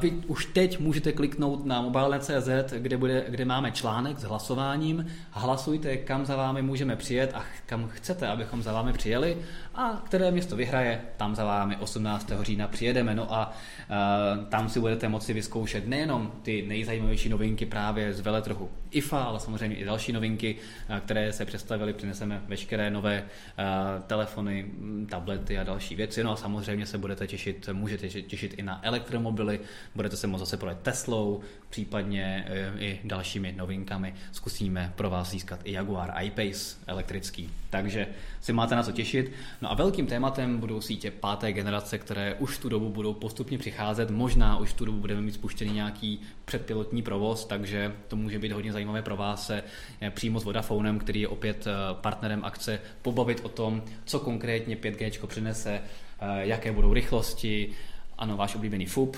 Vy 0.00 0.10
už 0.10 0.46
teď 0.46 0.80
můžete 0.80 1.12
kliknout 1.12 1.66
na 1.66 1.82
mobile.cz, 1.82 2.72
kde, 2.78 2.96
bude, 2.96 3.24
kde 3.28 3.44
máme 3.44 3.70
článek 3.70 4.18
s 4.18 4.22
hlasováním. 4.22 5.06
Hlasujte, 5.30 5.96
kam 5.96 6.26
za 6.26 6.36
vámi 6.36 6.62
můžeme 6.62 6.96
přijet 6.96 7.34
a 7.34 7.44
kam 7.66 7.88
chcete, 7.88 8.28
abychom 8.28 8.62
za 8.62 8.72
vámi 8.72 8.92
přijeli 8.92 9.36
a 9.74 10.02
které 10.06 10.30
město 10.30 10.56
vyhraje, 10.56 11.00
tam 11.16 11.34
za 11.34 11.44
vámi 11.44 11.76
18. 11.76 12.32
října 12.42 12.68
přijedeme. 12.68 13.14
No 13.14 13.34
a 13.34 13.50
uh, 13.50 14.44
tam 14.44 14.68
si 14.68 14.80
budete 14.80 15.08
moci 15.08 15.32
vyzkoušet 15.32 15.88
nejenom 15.88 16.32
ty 16.42 16.64
nejzajímavější 16.68 17.28
novinky 17.28 17.66
právě 17.66 18.14
z 18.14 18.20
veletrhu 18.20 18.70
IFA, 18.90 19.22
ale 19.22 19.40
samozřejmě 19.40 19.76
i 19.76 19.84
další 19.84 20.12
novinky, 20.12 20.56
které 21.04 21.32
se 21.32 21.44
představily. 21.44 21.92
Přineseme 21.92 22.42
veškeré 22.46 22.90
nové 22.90 23.22
uh, 23.22 24.02
telefony, 24.02 24.66
tablety 25.08 25.58
a 25.58 25.64
další 25.64 25.94
věci. 25.94 26.24
No 26.24 26.32
a 26.32 26.36
samozřejmě 26.36 26.86
se 26.86 26.98
budete 26.98 27.26
těšit, 27.26 27.68
můžete 27.72 28.08
těšit 28.08 28.54
i 28.56 28.62
na 28.62 28.80
elektromobily, 28.82 29.60
budete 29.94 30.16
se 30.16 30.26
moct 30.26 30.40
zase 30.40 30.56
projet 30.56 30.78
Teslou, 30.82 31.40
případně 31.70 32.48
i 32.78 33.00
dalšími 33.04 33.54
novinkami. 33.56 34.14
Zkusíme 34.32 34.92
pro 34.96 35.10
vás 35.10 35.30
získat 35.30 35.60
i 35.64 35.72
Jaguar 35.72 36.12
I-Pace 36.14 36.76
elektrický. 36.86 37.50
Takže 37.70 38.06
si 38.40 38.52
máte 38.52 38.76
na 38.76 38.82
co 38.82 38.92
těšit. 38.92 39.32
No 39.62 39.70
a 39.70 39.74
velkým 39.74 40.06
tématem 40.06 40.58
budou 40.58 40.80
sítě 40.80 41.10
páté 41.10 41.52
generace, 41.52 41.98
které 41.98 42.34
už 42.34 42.58
tu 42.58 42.68
dobu 42.68 42.88
budou 42.88 43.14
postupně 43.14 43.58
přicházet. 43.58 44.10
Možná 44.10 44.58
už 44.58 44.72
tu 44.72 44.84
dobu 44.84 45.00
budeme 45.00 45.20
mít 45.20 45.34
spuštěný 45.34 45.72
nějaký 45.72 46.20
předpilotní 46.44 47.02
provoz, 47.02 47.44
takže 47.44 47.92
to 48.08 48.16
může 48.16 48.38
být 48.38 48.52
hodně 48.52 48.72
zajímavé 48.72 49.02
pro 49.02 49.16
vás 49.16 49.46
se 49.46 49.62
eh, 50.00 50.10
přímo 50.10 50.40
s 50.40 50.44
Vodafonem, 50.44 50.98
který 50.98 51.20
je 51.20 51.28
opět 51.28 51.66
eh, 51.66 51.70
partnerem 51.94 52.44
akce, 52.44 52.80
pobavit 53.02 53.40
o 53.42 53.48
tom, 53.48 53.82
co 54.04 54.20
konkrétně 54.20 54.76
5G 54.76 55.26
přinese, 55.26 55.70
eh, 55.72 56.46
jaké 56.46 56.72
budou 56.72 56.92
rychlosti, 56.92 57.70
ano, 58.18 58.36
váš 58.36 58.54
oblíbený 58.54 58.86
FUP, 58.86 59.16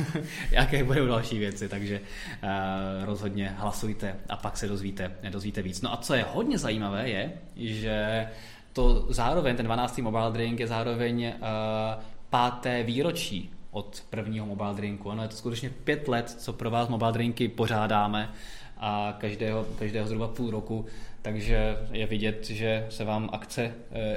jaké 0.50 0.84
budou 0.84 1.06
další 1.06 1.38
věci, 1.38 1.68
takže 1.68 2.00
uh, 2.00 3.04
rozhodně 3.04 3.54
hlasujte 3.58 4.16
a 4.28 4.36
pak 4.36 4.56
se 4.56 4.68
dozvíte, 4.68 5.12
dozvíte 5.30 5.62
víc. 5.62 5.82
No 5.82 5.92
a 5.92 5.96
co 5.96 6.14
je 6.14 6.26
hodně 6.32 6.58
zajímavé 6.58 7.08
je, 7.08 7.32
že 7.56 8.28
to 8.72 9.06
zároveň, 9.08 9.56
ten 9.56 9.66
12. 9.66 9.98
mobile 9.98 10.32
drink 10.32 10.60
je 10.60 10.66
zároveň 10.66 11.24
uh, 11.24 12.02
páté 12.30 12.82
výročí 12.82 13.50
od 13.70 14.02
prvního 14.10 14.46
mobile 14.46 14.74
drinku. 14.74 15.10
Ano, 15.10 15.22
je 15.22 15.28
to 15.28 15.36
skutečně 15.36 15.70
pět 15.70 16.08
let, 16.08 16.30
co 16.30 16.52
pro 16.52 16.70
vás 16.70 16.88
mobile 16.88 17.12
drinky 17.12 17.48
pořádáme 17.48 18.30
a 18.80 19.16
každého, 19.18 19.66
každého 19.78 20.06
zhruba 20.06 20.28
půl 20.28 20.50
roku, 20.50 20.86
takže 21.22 21.76
je 21.92 22.06
vidět, 22.06 22.46
že 22.46 22.86
se 22.90 23.04
vám 23.04 23.30
akce 23.32 23.62
e, 23.62 23.72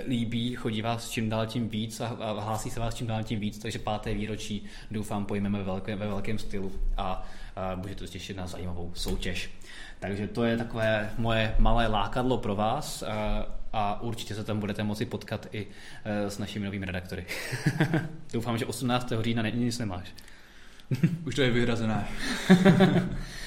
líbí, 0.07 0.55
chodí 0.55 0.81
vás 0.81 1.09
čím 1.09 1.29
dál 1.29 1.45
tím 1.45 1.69
víc 1.69 2.01
a, 2.01 2.07
a 2.07 2.41
hlásí 2.41 2.69
se 2.69 2.79
vás 2.79 2.95
čím 2.95 3.07
dál 3.07 3.23
tím 3.23 3.39
víc, 3.39 3.57
takže 3.57 3.79
páté 3.79 4.13
výročí 4.13 4.65
doufám 4.91 5.25
pojmeme 5.25 5.57
ve 5.57 5.63
velkém, 5.63 5.99
ve 5.99 6.07
velkém 6.07 6.37
stylu 6.37 6.71
a, 6.97 7.27
a 7.55 7.75
můžete 7.75 8.07
se 8.07 8.13
těšit 8.13 8.37
na 8.37 8.47
zajímavou 8.47 8.91
soutěž. 8.93 9.49
Takže 9.99 10.27
to 10.27 10.43
je 10.43 10.57
takové 10.57 11.09
moje 11.17 11.55
malé 11.59 11.87
lákadlo 11.87 12.37
pro 12.37 12.55
vás 12.55 13.03
a, 13.03 13.45
a 13.73 14.01
určitě 14.01 14.35
se 14.35 14.43
tam 14.43 14.59
budete 14.59 14.83
moci 14.83 15.05
potkat 15.05 15.47
i 15.51 15.67
e, 16.05 16.29
s 16.29 16.37
našimi 16.37 16.65
novými 16.65 16.85
redaktory. 16.85 17.25
doufám, 18.33 18.57
že 18.57 18.65
18. 18.65 19.13
října 19.21 19.49
nic 19.49 19.79
nemáš. 19.79 20.13
Už 21.25 21.35
to 21.35 21.41
je 21.41 21.51
vyhrazené. 21.51 22.07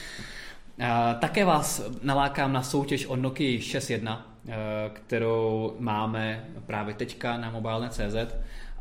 Také 1.20 1.44
vás 1.44 1.82
nalákám 2.02 2.52
na 2.52 2.62
soutěž 2.62 3.06
o 3.06 3.16
Nokia 3.16 3.58
6.1, 3.58 4.18
kterou 4.92 5.76
máme 5.78 6.44
právě 6.66 6.94
teďka 6.94 7.36
na 7.36 7.50
mobilne.cz 7.50 8.34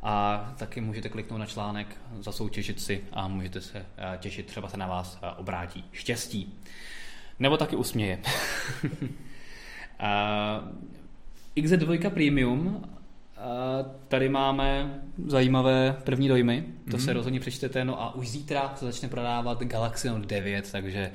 a 0.03 0.45
taky 0.57 0.81
můžete 0.81 1.09
kliknout 1.09 1.39
na 1.39 1.45
článek, 1.45 1.87
zasoutěžit 2.19 2.81
si 2.81 3.03
a 3.13 3.27
můžete 3.27 3.61
se 3.61 3.85
těšit, 4.17 4.45
třeba 4.45 4.69
se 4.69 4.77
na 4.77 4.87
vás 4.87 5.19
obrátí 5.37 5.85
štěstí. 5.91 6.59
Nebo 7.39 7.57
taky 7.57 7.75
usměje. 7.75 8.19
XZ2 11.55 12.09
Premium 12.09 12.85
tady 14.07 14.29
máme 14.29 14.99
zajímavé 15.27 15.95
první 16.03 16.27
dojmy, 16.27 16.63
to 16.91 16.97
mm-hmm. 16.97 17.05
se 17.05 17.13
rozhodně 17.13 17.39
přečtete, 17.39 17.85
no 17.85 18.01
a 18.01 18.15
už 18.15 18.29
zítra 18.29 18.73
se 18.75 18.85
začne 18.85 19.09
prodávat 19.09 19.63
Galaxy 19.63 20.09
Note 20.09 20.25
9, 20.25 20.71
takže 20.71 21.11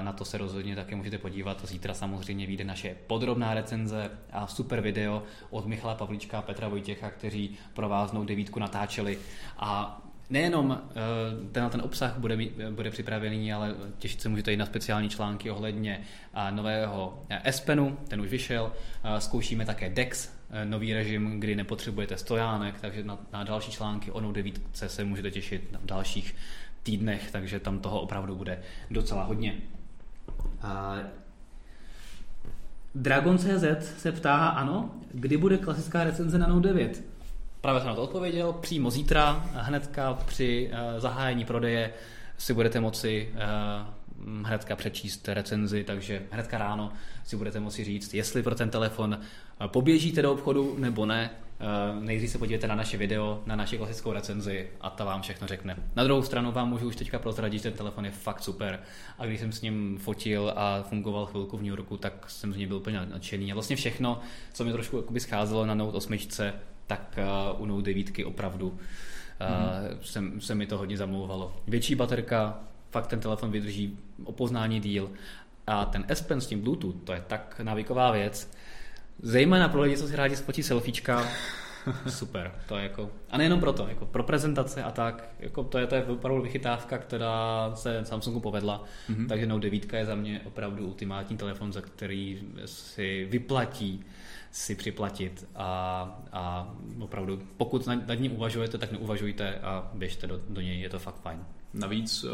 na 0.00 0.12
to 0.12 0.24
se 0.24 0.38
rozhodně 0.38 0.76
také 0.76 0.96
můžete 0.96 1.18
podívat. 1.18 1.64
Zítra 1.64 1.94
samozřejmě 1.94 2.46
vyjde 2.46 2.64
naše 2.64 2.96
podrobná 3.06 3.54
recenze 3.54 4.10
a 4.32 4.46
super 4.46 4.80
video 4.80 5.22
od 5.50 5.66
Michala 5.66 5.94
Pavlíčka 5.94 6.38
a 6.38 6.42
Petra 6.42 6.68
Vojtěcha, 6.68 7.10
kteří 7.10 7.56
pro 7.74 7.88
vás 7.88 8.12
Note 8.12 8.26
9 8.26 8.56
natáčeli 8.56 9.18
a 9.58 10.00
nejenom 10.30 10.80
eh, 10.82 10.92
ten, 11.52 11.70
ten 11.70 11.80
obsah 11.80 12.18
bude, 12.18 12.38
bude 12.70 12.90
připravený, 12.90 13.52
ale 13.52 13.74
těšit 13.98 14.20
se 14.20 14.28
můžete 14.28 14.52
i 14.52 14.56
na 14.56 14.66
speciální 14.66 15.08
články 15.08 15.50
ohledně 15.50 16.00
nového 16.50 17.22
eh, 17.28 17.52
S 17.52 17.60
Penu, 17.60 17.98
ten 18.08 18.20
už 18.20 18.28
vyšel. 18.28 18.72
Zkoušíme 19.18 19.66
také 19.66 19.90
DEX, 19.90 20.39
nový 20.64 20.94
režim, 20.94 21.40
kdy 21.40 21.56
nepotřebujete 21.56 22.16
stojánek, 22.16 22.80
takže 22.80 23.04
na, 23.04 23.18
na 23.32 23.44
další 23.44 23.72
články 23.72 24.10
o 24.10 24.20
Note 24.20 24.42
9 24.42 24.60
se 24.72 25.04
můžete 25.04 25.30
těšit 25.30 25.76
v 25.82 25.86
dalších 25.86 26.34
týdnech, 26.82 27.30
takže 27.30 27.60
tam 27.60 27.78
toho 27.78 28.00
opravdu 28.00 28.36
bude 28.36 28.62
docela 28.90 29.24
hodně. 29.24 29.54
Dragon.cz 32.94 33.98
se 33.98 34.12
ptá, 34.12 34.48
ano, 34.48 34.90
kdy 35.14 35.36
bude 35.36 35.58
klasická 35.58 36.04
recenze 36.04 36.38
na 36.38 36.46
Note 36.46 36.68
9? 36.68 37.04
Právě 37.60 37.80
jsem 37.80 37.88
na 37.88 37.94
to 37.94 38.02
odpověděl, 38.02 38.52
přímo 38.52 38.90
zítra, 38.90 39.44
hnedka 39.52 40.14
při 40.14 40.70
uh, 40.72 41.00
zahájení 41.00 41.44
prodeje 41.44 41.92
si 42.38 42.54
budete 42.54 42.80
moci 42.80 43.34
uh, 43.34 44.46
hnedka 44.46 44.76
přečíst 44.76 45.28
recenzi, 45.28 45.84
takže 45.84 46.22
hnedka 46.30 46.58
ráno 46.58 46.92
si 47.24 47.36
budete 47.36 47.60
moci 47.60 47.84
říct, 47.84 48.14
jestli 48.14 48.42
pro 48.42 48.54
ten 48.54 48.70
telefon 48.70 49.18
poběžíte 49.68 50.22
do 50.22 50.32
obchodu 50.32 50.76
nebo 50.78 51.06
ne. 51.06 51.30
Uh, 51.94 52.02
nejdřív 52.04 52.30
se 52.30 52.38
podívejte 52.38 52.68
na 52.68 52.74
naše 52.74 52.96
video, 52.96 53.42
na 53.46 53.56
naši 53.56 53.78
klasickou 53.78 54.12
recenzi 54.12 54.68
a 54.80 54.90
ta 54.90 55.04
vám 55.04 55.22
všechno 55.22 55.46
řekne. 55.46 55.76
Na 55.96 56.04
druhou 56.04 56.22
stranu 56.22 56.52
vám 56.52 56.68
můžu 56.68 56.86
už 56.86 56.96
teďka 56.96 57.18
prozradit, 57.18 57.62
že 57.62 57.68
ten 57.70 57.78
telefon 57.78 58.04
je 58.04 58.10
fakt 58.10 58.42
super. 58.42 58.80
A 59.18 59.26
když 59.26 59.40
jsem 59.40 59.52
s 59.52 59.62
ním 59.62 59.98
fotil 59.98 60.52
a 60.56 60.82
fungoval 60.82 61.26
chvilku 61.26 61.56
v 61.56 61.60
New 61.60 61.70
Yorku, 61.70 61.96
tak 61.96 62.30
jsem 62.30 62.52
z 62.52 62.56
něj 62.56 62.66
byl 62.66 62.76
úplně 62.76 63.06
nadšený. 63.06 63.52
A 63.52 63.54
vlastně 63.54 63.76
všechno, 63.76 64.20
co 64.52 64.64
mi 64.64 64.72
trošku 64.72 65.04
scházelo 65.18 65.66
na 65.66 65.74
Note 65.74 65.96
8, 65.96 66.18
tak 66.86 67.18
uh, 67.54 67.62
u 67.62 67.66
Note 67.66 67.82
9 67.82 68.06
opravdu 68.24 68.68
uh, 68.68 68.76
mm. 68.76 69.98
se, 70.02 70.22
se 70.38 70.54
mi 70.54 70.66
to 70.66 70.78
hodně 70.78 70.96
zamlouvalo. 70.96 71.56
Větší 71.66 71.94
baterka, 71.94 72.58
fakt 72.90 73.06
ten 73.06 73.20
telefon 73.20 73.50
vydrží 73.50 73.98
opoznání 74.24 74.80
díl 74.80 75.10
a 75.66 75.84
ten 75.84 76.04
S 76.08 76.20
Pen 76.20 76.40
s 76.40 76.46
tím 76.46 76.60
Bluetooth, 76.60 76.96
to 77.04 77.12
je 77.12 77.24
tak 77.26 77.60
návyková 77.62 78.10
věc. 78.10 78.50
Zejména 79.22 79.68
pro 79.68 79.82
lidi, 79.82 79.96
co 79.96 80.08
si 80.08 80.16
rádi 80.16 80.36
spotí 80.36 80.62
selfiečka, 80.62 81.28
super. 82.08 82.52
To 82.68 82.76
je 82.76 82.82
jako, 82.82 83.10
a 83.30 83.38
nejenom 83.38 83.60
proto, 83.60 83.88
jako 83.88 84.06
pro 84.06 84.22
prezentace 84.22 84.82
a 84.82 84.90
tak, 84.90 85.28
jako 85.38 85.64
to 85.64 85.78
je, 85.78 85.86
to 85.86 85.94
je 85.94 86.04
opravdu 86.04 86.42
vychytávka, 86.42 86.98
která 86.98 87.70
se 87.74 88.04
Samsungu 88.04 88.40
povedla, 88.40 88.84
mm-hmm. 89.10 89.28
takže 89.28 89.46
Note 89.46 89.62
9 89.62 89.92
je 89.92 90.06
za 90.06 90.14
mě 90.14 90.40
opravdu 90.44 90.86
ultimátní 90.86 91.36
telefon, 91.36 91.72
za 91.72 91.80
který 91.80 92.40
si 92.64 93.26
vyplatí 93.30 94.04
si 94.50 94.74
připlatit 94.74 95.48
a, 95.54 96.22
a 96.32 96.74
opravdu, 96.98 97.42
pokud 97.56 97.86
nad, 97.86 98.06
nad 98.06 98.14
ním 98.14 98.32
uvažujete, 98.32 98.78
tak 98.78 98.92
neuvažujte 98.92 99.54
a 99.54 99.90
běžte 99.94 100.26
do, 100.26 100.40
do 100.48 100.60
něj, 100.60 100.80
je 100.80 100.88
to 100.88 100.98
fakt 100.98 101.20
fajn. 101.20 101.44
Navíc 101.74 102.24
uh, 102.24 102.30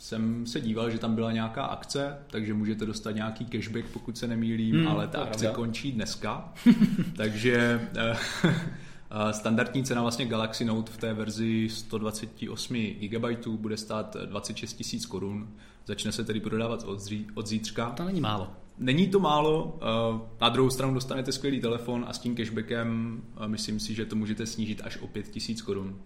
jsem 0.00 0.46
se 0.46 0.60
díval, 0.60 0.90
že 0.90 0.98
tam 0.98 1.14
byla 1.14 1.32
nějaká 1.32 1.64
akce, 1.64 2.18
takže 2.26 2.54
můžete 2.54 2.86
dostat 2.86 3.10
nějaký 3.10 3.44
cashback, 3.44 3.86
pokud 3.92 4.18
se 4.18 4.26
nemýlím, 4.26 4.76
hmm, 4.76 4.88
ale 4.88 5.08
ta 5.08 5.22
akce 5.22 5.38
pravda. 5.38 5.56
končí 5.56 5.92
dneska, 5.92 6.52
takže 7.16 7.88
uh, 8.10 8.52
Standardní 9.30 9.84
cena 9.84 10.02
vlastně 10.02 10.26
Galaxy 10.26 10.64
Note 10.64 10.92
v 10.92 10.96
té 10.96 11.14
verzi 11.14 11.68
128 11.70 12.76
GB 13.00 13.46
bude 13.46 13.76
stát 13.76 14.16
26 14.26 14.92
000 14.92 15.04
korun. 15.08 15.48
Začne 15.86 16.12
se 16.12 16.24
tedy 16.24 16.40
prodávat 16.40 16.84
od, 16.84 17.00
zří, 17.00 17.26
od 17.34 17.46
zítřka. 17.46 17.90
To 17.90 18.04
není 18.04 18.20
málo. 18.20 18.50
Není 18.78 19.08
to 19.08 19.20
málo, 19.20 19.78
eh, 19.82 20.20
na 20.40 20.48
druhou 20.48 20.70
stranu 20.70 20.94
dostanete 20.94 21.32
skvělý 21.32 21.60
telefon 21.60 22.04
a 22.08 22.12
s 22.12 22.18
tím 22.18 22.36
cashbackem 22.36 23.20
eh, 23.44 23.48
myslím 23.48 23.80
si, 23.80 23.94
že 23.94 24.04
to 24.04 24.16
můžete 24.16 24.46
snížit 24.46 24.80
až 24.84 24.96
o 24.96 25.06
5000 25.06 25.62
korun. 25.62 25.98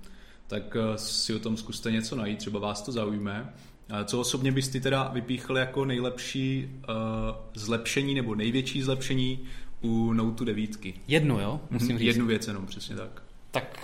Tak 0.47 0.77
eh, 0.77 0.99
si 0.99 1.35
o 1.35 1.39
tom 1.39 1.57
zkuste 1.57 1.93
něco 1.93 2.17
najít, 2.17 2.39
třeba 2.39 2.61
vás 2.61 2.83
to 2.83 2.93
zaujme. 2.93 3.53
Co 4.05 4.21
osobně 4.21 4.53
bys 4.53 4.69
ty 4.69 4.81
teda 4.81 5.09
vypíchl 5.09 5.59
jako 5.59 5.85
nejlepší 5.85 6.71
zlepšení 7.55 8.15
nebo 8.15 8.35
největší 8.35 8.83
zlepšení 8.83 9.41
u 9.81 10.13
Note 10.13 10.45
9? 10.45 10.71
Jednu, 11.09 11.41
jo? 11.41 11.61
Musím 11.71 11.89
mhm, 11.89 11.99
říct. 11.99 12.07
Jednu 12.07 12.27
věc 12.27 12.47
jenom, 12.47 12.67
přesně 12.67 12.97
tak. 12.97 13.23
Tak 13.51 13.79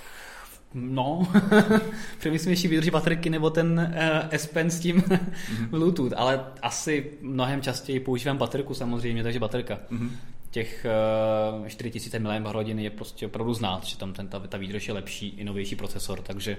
No, 0.74 1.28
přemýšlím, 2.18 2.50
jestli 2.50 2.68
vydrží 2.68 2.90
baterky 2.90 3.30
nebo 3.30 3.50
ten 3.50 3.92
uh, 3.94 4.28
S 4.30 4.46
Pen 4.46 4.70
s 4.70 4.80
tím 4.80 5.00
mm-hmm. 5.00 5.68
Bluetooth, 5.70 6.12
ale 6.16 6.44
asi 6.62 7.10
mnohem 7.20 7.62
častěji 7.62 8.00
používám 8.00 8.38
baterku 8.38 8.74
samozřejmě, 8.74 9.22
takže 9.22 9.38
baterka. 9.38 9.78
Mm-hmm. 9.90 10.10
Těch 10.50 10.86
4000 11.66 12.18
mAh 12.18 12.66
je 12.66 12.90
prostě 12.90 13.26
opravdu 13.26 13.54
znát, 13.54 13.84
že 13.84 13.98
tam 13.98 14.12
ten, 14.12 14.28
ta, 14.28 14.38
ta 14.38 14.58
výdrž 14.58 14.88
je 14.88 14.94
lepší, 14.94 15.28
i 15.28 15.44
novější 15.44 15.76
procesor, 15.76 16.22
takže 16.22 16.56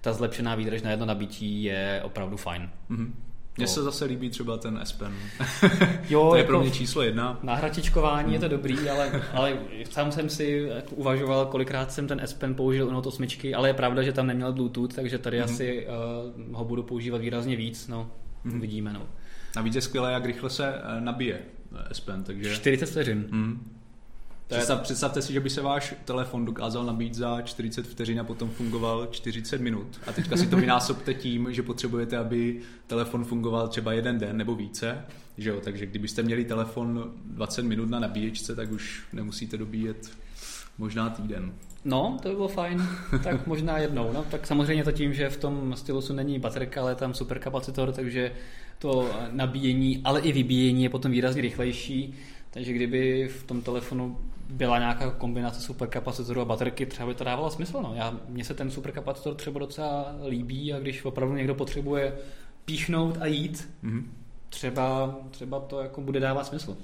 ta 0.00 0.12
zlepšená 0.12 0.54
výdrž 0.54 0.82
na 0.82 0.90
jedno 0.90 1.06
nabití 1.06 1.62
je 1.62 2.00
opravdu 2.04 2.36
fajn. 2.36 2.70
Mm-hmm. 2.90 3.12
Mně 3.56 3.66
se 3.66 3.82
zase 3.82 4.04
líbí 4.04 4.30
třeba 4.30 4.56
ten 4.56 4.80
S 4.82 4.92
Pen. 4.92 5.14
jo, 6.08 6.28
to 6.28 6.36
je 6.36 6.40
jako 6.40 6.48
pro 6.48 6.60
mě 6.60 6.70
číslo 6.70 7.02
jedna. 7.02 7.38
Na 7.42 7.54
hratičkování 7.54 8.32
je 8.32 8.38
to 8.38 8.48
dobrý, 8.48 8.90
ale, 8.90 9.22
ale 9.32 9.58
sám 9.90 10.12
jsem 10.12 10.28
si 10.28 10.68
jako 10.74 10.94
uvažoval, 10.94 11.46
kolikrát 11.46 11.92
jsem 11.92 12.08
ten 12.08 12.20
S 12.20 12.32
Pen 12.32 12.54
použil 12.54 12.88
u 12.88 12.90
Note 12.90 13.08
8, 13.08 13.26
ale 13.56 13.68
je 13.68 13.74
pravda, 13.74 14.02
že 14.02 14.12
tam 14.12 14.26
neměl 14.26 14.52
Bluetooth, 14.52 14.94
takže 14.94 15.18
tady 15.18 15.40
mm-hmm. 15.40 15.44
asi 15.44 15.86
uh, 15.86 16.56
ho 16.56 16.64
budu 16.64 16.82
používat 16.82 17.20
výrazně 17.20 17.56
víc, 17.56 17.88
no, 17.88 18.10
mm-hmm. 18.46 18.60
vidíme. 18.60 18.92
No. 18.92 19.06
Navíc 19.56 19.74
je 19.74 19.80
skvělé, 19.80 20.12
jak 20.12 20.24
rychle 20.24 20.50
se 20.50 20.74
eh, 20.74 21.00
nabije 21.00 21.38
S 21.92 22.00
Pen, 22.00 22.24
takže... 22.24 22.54
40 22.54 22.86
vteřin. 22.86 23.26
Mm. 23.30 23.70
Představ, 24.46 24.80
představte 24.80 25.22
si, 25.22 25.32
že 25.32 25.40
by 25.40 25.50
se 25.50 25.62
váš 25.62 25.94
telefon 26.04 26.44
dokázal 26.44 26.84
nabít 26.84 27.14
za 27.14 27.42
40 27.42 27.86
vteřin 27.86 28.20
a 28.20 28.24
potom 28.24 28.50
fungoval 28.50 29.06
40 29.06 29.60
minut. 29.60 30.00
A 30.06 30.12
teďka 30.12 30.36
si 30.36 30.46
to 30.46 30.56
vynásobte 30.56 31.14
tím, 31.14 31.52
že 31.52 31.62
potřebujete, 31.62 32.18
aby 32.18 32.60
telefon 32.86 33.24
fungoval 33.24 33.68
třeba 33.68 33.92
jeden 33.92 34.18
den 34.18 34.36
nebo 34.36 34.54
více. 34.54 35.04
Že 35.38 35.50
jo? 35.50 35.60
Takže 35.60 35.86
kdybyste 35.86 36.22
měli 36.22 36.44
telefon 36.44 37.12
20 37.24 37.62
minut 37.62 37.90
na 37.90 38.00
nabíječce, 38.00 38.56
tak 38.56 38.72
už 38.72 39.02
nemusíte 39.12 39.56
dobíjet 39.56 40.10
možná 40.78 41.10
týden. 41.10 41.52
No, 41.84 42.18
to 42.22 42.28
by 42.28 42.34
bylo 42.34 42.48
fajn. 42.48 42.88
Tak 43.24 43.46
možná 43.46 43.78
jednou. 43.78 44.12
No, 44.12 44.24
tak 44.30 44.46
samozřejmě 44.46 44.84
to 44.84 44.92
tím, 44.92 45.14
že 45.14 45.30
v 45.30 45.36
tom 45.36 45.76
stylusu 45.76 46.12
není 46.12 46.38
baterka, 46.38 46.80
ale 46.80 46.90
je 46.90 46.96
tam 46.96 47.14
superkapacitor, 47.14 47.92
takže 47.92 48.32
to 48.78 49.10
nabíjení, 49.30 50.00
ale 50.04 50.20
i 50.20 50.32
vybíjení 50.32 50.82
je 50.82 50.90
potom 50.90 51.12
výrazně 51.12 51.42
rychlejší. 51.42 52.14
Takže 52.50 52.72
kdyby 52.72 53.28
v 53.28 53.42
tom 53.42 53.62
telefonu 53.62 54.18
byla 54.48 54.78
nějaká 54.78 55.10
kombinace 55.10 55.60
superkapacitoru 55.60 56.40
a 56.40 56.44
baterky, 56.44 56.86
třeba 56.86 57.08
by 57.08 57.14
to 57.14 57.24
dávalo 57.24 57.50
smysl. 57.50 57.82
No. 57.82 57.92
Já, 57.94 58.18
mně 58.28 58.44
se 58.44 58.54
ten 58.54 58.70
superkapacitor 58.70 59.34
třeba 59.34 59.60
docela 59.60 60.14
líbí 60.28 60.72
a 60.72 60.78
když 60.78 61.04
opravdu 61.04 61.34
někdo 61.34 61.54
potřebuje 61.54 62.12
píchnout 62.64 63.16
a 63.20 63.26
jít, 63.26 63.68
mm-hmm. 63.84 64.02
třeba, 64.48 65.16
třeba 65.30 65.60
to 65.60 65.80
jako 65.80 66.00
bude 66.00 66.20
dávat 66.20 66.46
smysl. 66.46 66.76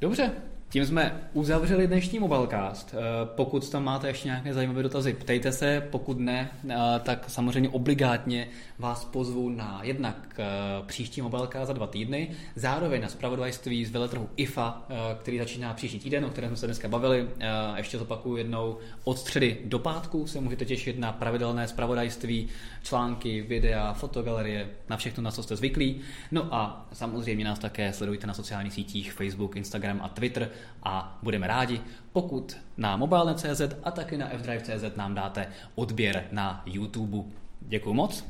Dobře, 0.00 0.32
tím 0.70 0.86
jsme 0.86 1.20
uzavřeli 1.32 1.86
dnešní 1.86 2.18
Mobilecast. 2.18 2.94
Eh, 2.94 2.98
pokud 3.24 3.70
tam 3.70 3.84
máte 3.84 4.08
ještě 4.08 4.28
nějaké 4.28 4.54
zajímavé 4.54 4.82
dotazy, 4.82 5.12
ptejte 5.12 5.52
se, 5.52 5.88
pokud 5.90 6.18
ne, 6.18 6.50
eh, 6.68 6.76
tak 7.02 7.30
samozřejmě 7.30 7.68
obligátně 7.68 8.48
vás 8.78 9.04
pozvu 9.04 9.48
na 9.48 9.80
jednak 9.82 10.16
eh, 10.38 10.46
příští 10.86 11.22
Mobilecast 11.22 11.66
za 11.66 11.72
dva 11.72 11.86
týdny, 11.86 12.30
zároveň 12.56 13.02
na 13.02 13.08
spravodajství 13.08 13.84
z 13.84 13.90
veletrhu 13.90 14.28
IFA, 14.36 14.86
který 15.20 15.38
začíná 15.38 15.74
příští 15.74 15.98
týden, 15.98 16.24
o 16.24 16.30
kterém 16.30 16.50
jsme 16.50 16.56
se 16.56 16.66
dneska 16.66 16.88
bavili. 16.88 17.28
Ještě 17.76 17.98
zopakuju 17.98 18.36
jednou, 18.36 18.78
od 19.04 19.18
středy 19.18 19.58
do 19.64 19.78
pátku 19.78 20.26
se 20.26 20.40
můžete 20.40 20.64
těšit 20.64 20.98
na 20.98 21.12
pravidelné 21.12 21.68
spravodajství, 21.68 22.48
články, 22.82 23.42
videa, 23.42 23.92
fotogalerie, 23.92 24.68
na 24.88 24.96
všechno, 24.96 25.22
na 25.22 25.30
co 25.30 25.42
jste 25.42 25.56
zvyklí. 25.56 26.00
No 26.30 26.54
a 26.54 26.88
samozřejmě 26.92 27.44
nás 27.44 27.58
také 27.58 27.92
sledujte 27.92 28.26
na 28.26 28.34
sociálních 28.34 28.72
sítích 28.72 29.12
Facebook, 29.12 29.56
Instagram 29.56 30.00
a 30.02 30.08
Twitter 30.08 30.50
a 30.82 31.18
budeme 31.22 31.46
rádi, 31.46 31.80
pokud 32.12 32.56
na 32.76 32.96
mobilne.cz 32.96 33.62
a 33.84 33.90
taky 33.90 34.16
na 34.16 34.28
fdrive.cz 34.28 34.96
nám 34.96 35.14
dáte 35.14 35.46
odběr 35.74 36.24
na 36.32 36.62
YouTube. 36.66 37.18
Děkuji 37.60 37.94
moc 37.94 38.24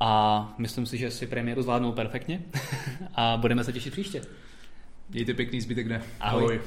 a 0.00 0.54
myslím 0.58 0.86
si, 0.86 0.98
že 0.98 1.10
si 1.10 1.26
premiéru 1.26 1.62
zvládnou 1.62 1.92
perfektně 1.92 2.40
a 3.14 3.36
budeme 3.36 3.64
se 3.64 3.72
těšit 3.72 3.92
příště. 3.92 4.22
Mějte 5.10 5.34
pěkný 5.34 5.60
zbytek 5.60 5.86
dne. 5.86 6.02
Ahoj. 6.20 6.42
Ahoj. 6.42 6.60